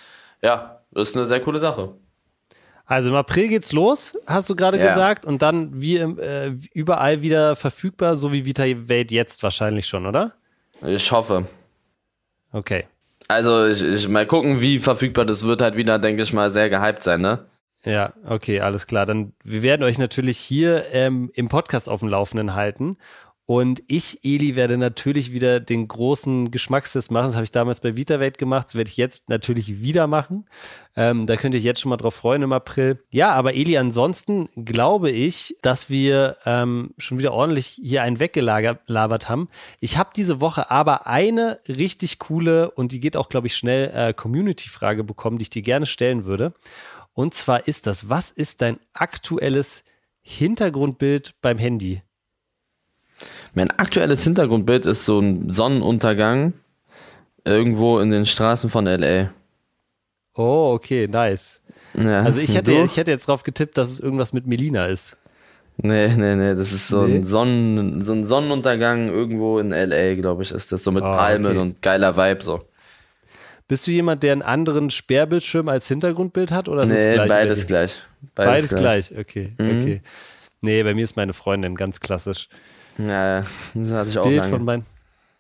[0.42, 1.89] ja, ist eine sehr coole Sache.
[2.86, 4.88] Also im April geht's los, hast du gerade ja.
[4.88, 10.06] gesagt, und dann wie äh, überall wieder verfügbar, so wie Vita Welt jetzt wahrscheinlich schon,
[10.06, 10.34] oder?
[10.82, 11.48] Ich hoffe.
[12.52, 12.86] Okay.
[13.28, 16.70] Also ich, ich mal gucken, wie verfügbar das wird halt wieder, denke ich mal, sehr
[16.70, 17.45] gehypt sein, ne?
[17.86, 19.06] Ja, okay, alles klar.
[19.06, 22.97] Dann wir werden euch natürlich hier ähm, im Podcast auf dem Laufenden halten
[23.46, 27.28] und ich, Eli, werde natürlich wieder den großen Geschmackstest machen.
[27.28, 28.68] Das habe ich damals bei VitaWelt gemacht.
[28.68, 30.46] Das werde ich jetzt natürlich wieder machen.
[30.96, 33.04] Ähm, da könnt ihr euch jetzt schon mal drauf freuen im April.
[33.10, 39.28] Ja, aber Eli, ansonsten glaube ich, dass wir ähm, schon wieder ordentlich hier einen weggelabert
[39.28, 39.48] haben.
[39.80, 43.92] Ich habe diese Woche aber eine richtig coole und die geht auch, glaube ich, schnell
[43.94, 46.54] äh, Community-Frage bekommen, die ich dir gerne stellen würde.
[47.14, 49.84] Und zwar ist das, was ist dein aktuelles
[50.22, 52.02] Hintergrundbild beim Handy?
[53.53, 56.53] Mein aktuelles Hintergrundbild ist so ein Sonnenuntergang
[57.43, 59.32] irgendwo in den Straßen von LA.
[60.36, 61.61] Oh, okay, nice.
[61.93, 65.17] Ja, also ich hätte, ich hätte jetzt drauf getippt, dass es irgendwas mit Melina ist.
[65.78, 67.17] Nee, nee, nee, das ist so, nee.
[67.17, 71.07] ein, Sonnen, so ein Sonnenuntergang irgendwo in LA, glaube ich, ist das so mit oh,
[71.07, 71.57] Palmen okay.
[71.57, 72.61] und geiler Vibe so.
[73.67, 76.67] Bist du jemand, der einen anderen Sperrbildschirm als Hintergrundbild hat?
[76.67, 77.97] Oder ist nee, es gleich beides gleich.
[78.36, 79.07] Beides, beides gleich.
[79.09, 79.19] gleich.
[79.19, 79.78] okay, mhm.
[79.78, 80.01] okay.
[80.61, 82.49] Nee, bei mir ist meine Freundin ganz klassisch.
[82.98, 84.50] Ja, das hatte ich auch Bild lange.
[84.50, 84.86] Von mein,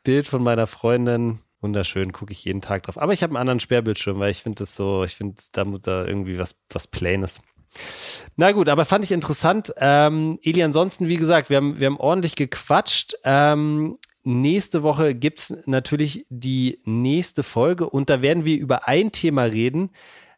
[0.03, 2.97] Bild von meiner Freundin, wunderschön, gucke ich jeden Tag drauf.
[2.97, 6.05] Aber ich habe einen anderen Sperrbildschirm, weil ich finde das so, ich finde da, da
[6.05, 7.41] irgendwie was, was Plaines.
[8.35, 9.73] Na gut, aber fand ich interessant.
[9.77, 13.15] Ähm, Eli, ansonsten, wie gesagt, wir haben, wir haben ordentlich gequatscht.
[13.23, 19.11] Ähm, nächste Woche gibt es natürlich die nächste Folge und da werden wir über ein
[19.11, 19.91] Thema reden.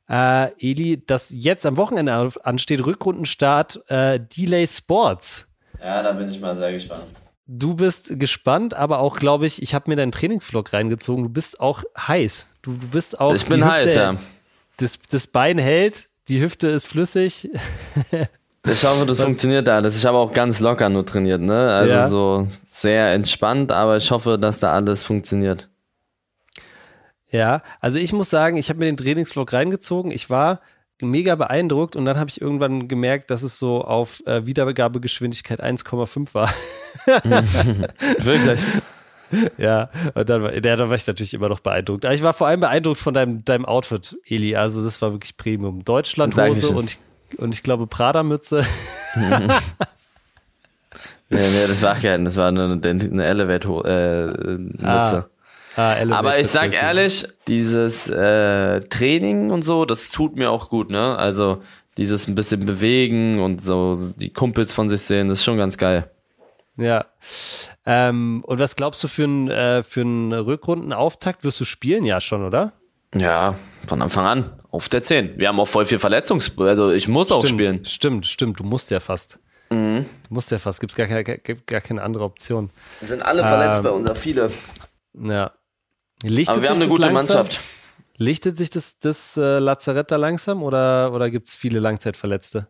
[0.10, 5.48] Äh, Eli, das jetzt am Wochenende ansteht, Rückrundenstart, äh, Delay Sports.
[5.84, 7.04] Ja, da bin ich mal sehr gespannt.
[7.46, 11.24] Du bist gespannt, aber auch, glaube ich, ich habe mir deinen Trainingsvlog reingezogen.
[11.26, 12.48] Du bist auch heiß.
[12.62, 13.36] Du, du bist auch.
[13.36, 14.16] Ich bin Hüfte, heiß, ja.
[14.78, 17.50] Das, das Bein hält, die Hüfte ist flüssig.
[18.66, 19.26] Ich hoffe, das Was?
[19.26, 19.98] funktioniert alles.
[19.98, 21.74] Ich habe auch ganz locker nur trainiert, ne?
[21.74, 22.08] Also ja.
[22.08, 25.70] so sehr entspannt, aber ich hoffe, dass da alles funktioniert.
[27.30, 30.12] Ja, also ich muss sagen, ich habe mir den Trainingsvlog reingezogen.
[30.12, 30.62] Ich war
[31.10, 36.34] mega beeindruckt und dann habe ich irgendwann gemerkt, dass es so auf äh, Wiedergabegeschwindigkeit 1,5
[36.34, 36.54] war.
[38.24, 38.62] Wirklich?
[39.58, 42.06] Ja, und dann, war, ja, dann war ich natürlich immer noch beeindruckt.
[42.06, 44.56] Aber ich war vor allem beeindruckt von deinem, deinem Outfit, Eli.
[44.56, 45.84] Also das war wirklich Premium.
[45.84, 48.66] Deutschlandhose und ich, und ich glaube Prada-Mütze.
[49.16, 49.48] nee,
[51.30, 54.78] nee, das war kein, das war eine, eine Elevate-Mütze.
[54.80, 55.26] Äh, ah.
[55.76, 60.92] Ah, Aber ich sag ehrlich, dieses äh, Training und so, das tut mir auch gut,
[60.92, 61.18] ne?
[61.18, 61.62] Also
[61.98, 65.78] dieses ein bisschen bewegen und so die Kumpels von sich sehen, das ist schon ganz
[65.78, 66.10] geil.
[66.78, 67.06] Ja.
[67.86, 71.44] Ähm, und was glaubst du für einen äh, für einen Rückrundenauftakt?
[71.44, 72.74] Wirst du spielen ja schon, oder?
[73.16, 73.56] Ja,
[73.88, 74.60] von Anfang an.
[74.72, 75.38] Auf der 10.
[75.38, 76.58] Wir haben auch voll viel Verletzungs...
[76.58, 77.86] Also ich muss stimmt, auch spielen.
[77.86, 78.60] Stimmt, stimmt.
[78.60, 79.38] Du musst ja fast.
[79.70, 80.06] Mhm.
[80.28, 80.80] Du musst ja fast.
[80.80, 82.72] Gibt gar keine, gar keine andere Option.
[83.00, 84.52] Wir sind alle verletzt ähm, bei uns, viele.
[85.14, 85.52] Ja.
[86.24, 87.38] Lichtet Aber wir haben eine gute langsam?
[87.38, 87.60] Mannschaft.
[88.18, 92.68] Lichtet sich das, das äh, Lazarett da langsam oder, oder gibt es viele Langzeitverletzte?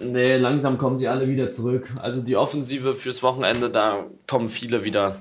[0.00, 1.88] Nee, langsam kommen sie alle wieder zurück.
[2.00, 5.20] Also die Offensive fürs Wochenende, da kommen viele wieder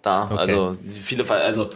[0.00, 0.26] da.
[0.26, 0.36] Okay.
[0.36, 1.70] Also viele also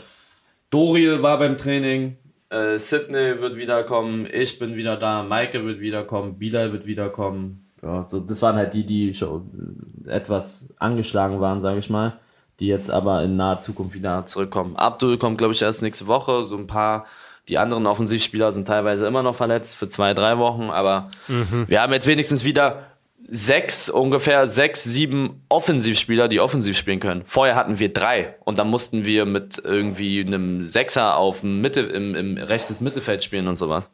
[0.71, 2.17] Doriel war beim Training,
[2.51, 7.69] äh, Sydney wird wiederkommen, ich bin wieder da, Maike wird wiederkommen, Bilal wird wiederkommen.
[7.83, 12.19] Ja, so, das waren halt die, die schon etwas angeschlagen waren, sage ich mal
[12.61, 14.77] die jetzt aber in naher Zukunft wieder zurückkommen.
[14.77, 16.45] Abdul kommt, glaube ich, erst nächste Woche.
[16.45, 17.07] So ein paar,
[17.49, 21.65] die anderen Offensivspieler sind teilweise immer noch verletzt für zwei, drei Wochen, aber mhm.
[21.69, 22.87] wir haben jetzt wenigstens wieder
[23.29, 27.23] sechs, ungefähr sechs, sieben Offensivspieler, die offensiv spielen können.
[27.27, 32.15] Vorher hatten wir drei und dann mussten wir mit irgendwie einem Sechser auf Mitte, im,
[32.15, 33.91] im rechtes Mittelfeld spielen und sowas.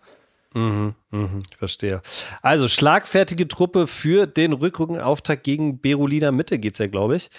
[0.55, 2.03] Mhm, mhm, verstehe.
[2.43, 7.31] Also schlagfertige Truppe für den Rückrückenauftakt gegen Berolina Mitte geht's ja, glaube ich.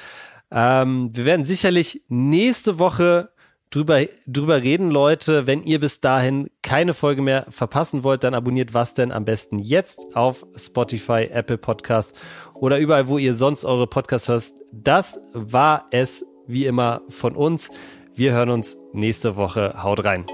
[0.54, 3.30] Ähm, wir werden sicherlich nächste Woche
[3.72, 5.47] drüber, drüber reden, Leute.
[5.47, 9.60] Wenn ihr bis dahin keine Folge mehr verpassen wollt, dann abonniert was denn am besten
[9.60, 12.18] jetzt auf Spotify, Apple Podcasts
[12.54, 14.43] oder überall, wo ihr sonst eure Podcasts hört.
[14.72, 17.70] Das war es wie immer von uns.
[18.14, 19.82] Wir hören uns nächste Woche.
[19.82, 20.26] Haut rein.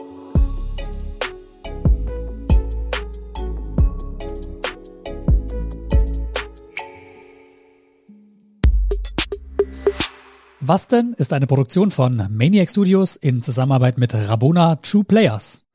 [10.69, 15.68] Was denn ist eine Produktion von Maniac Studios in Zusammenarbeit mit Rabona True Players.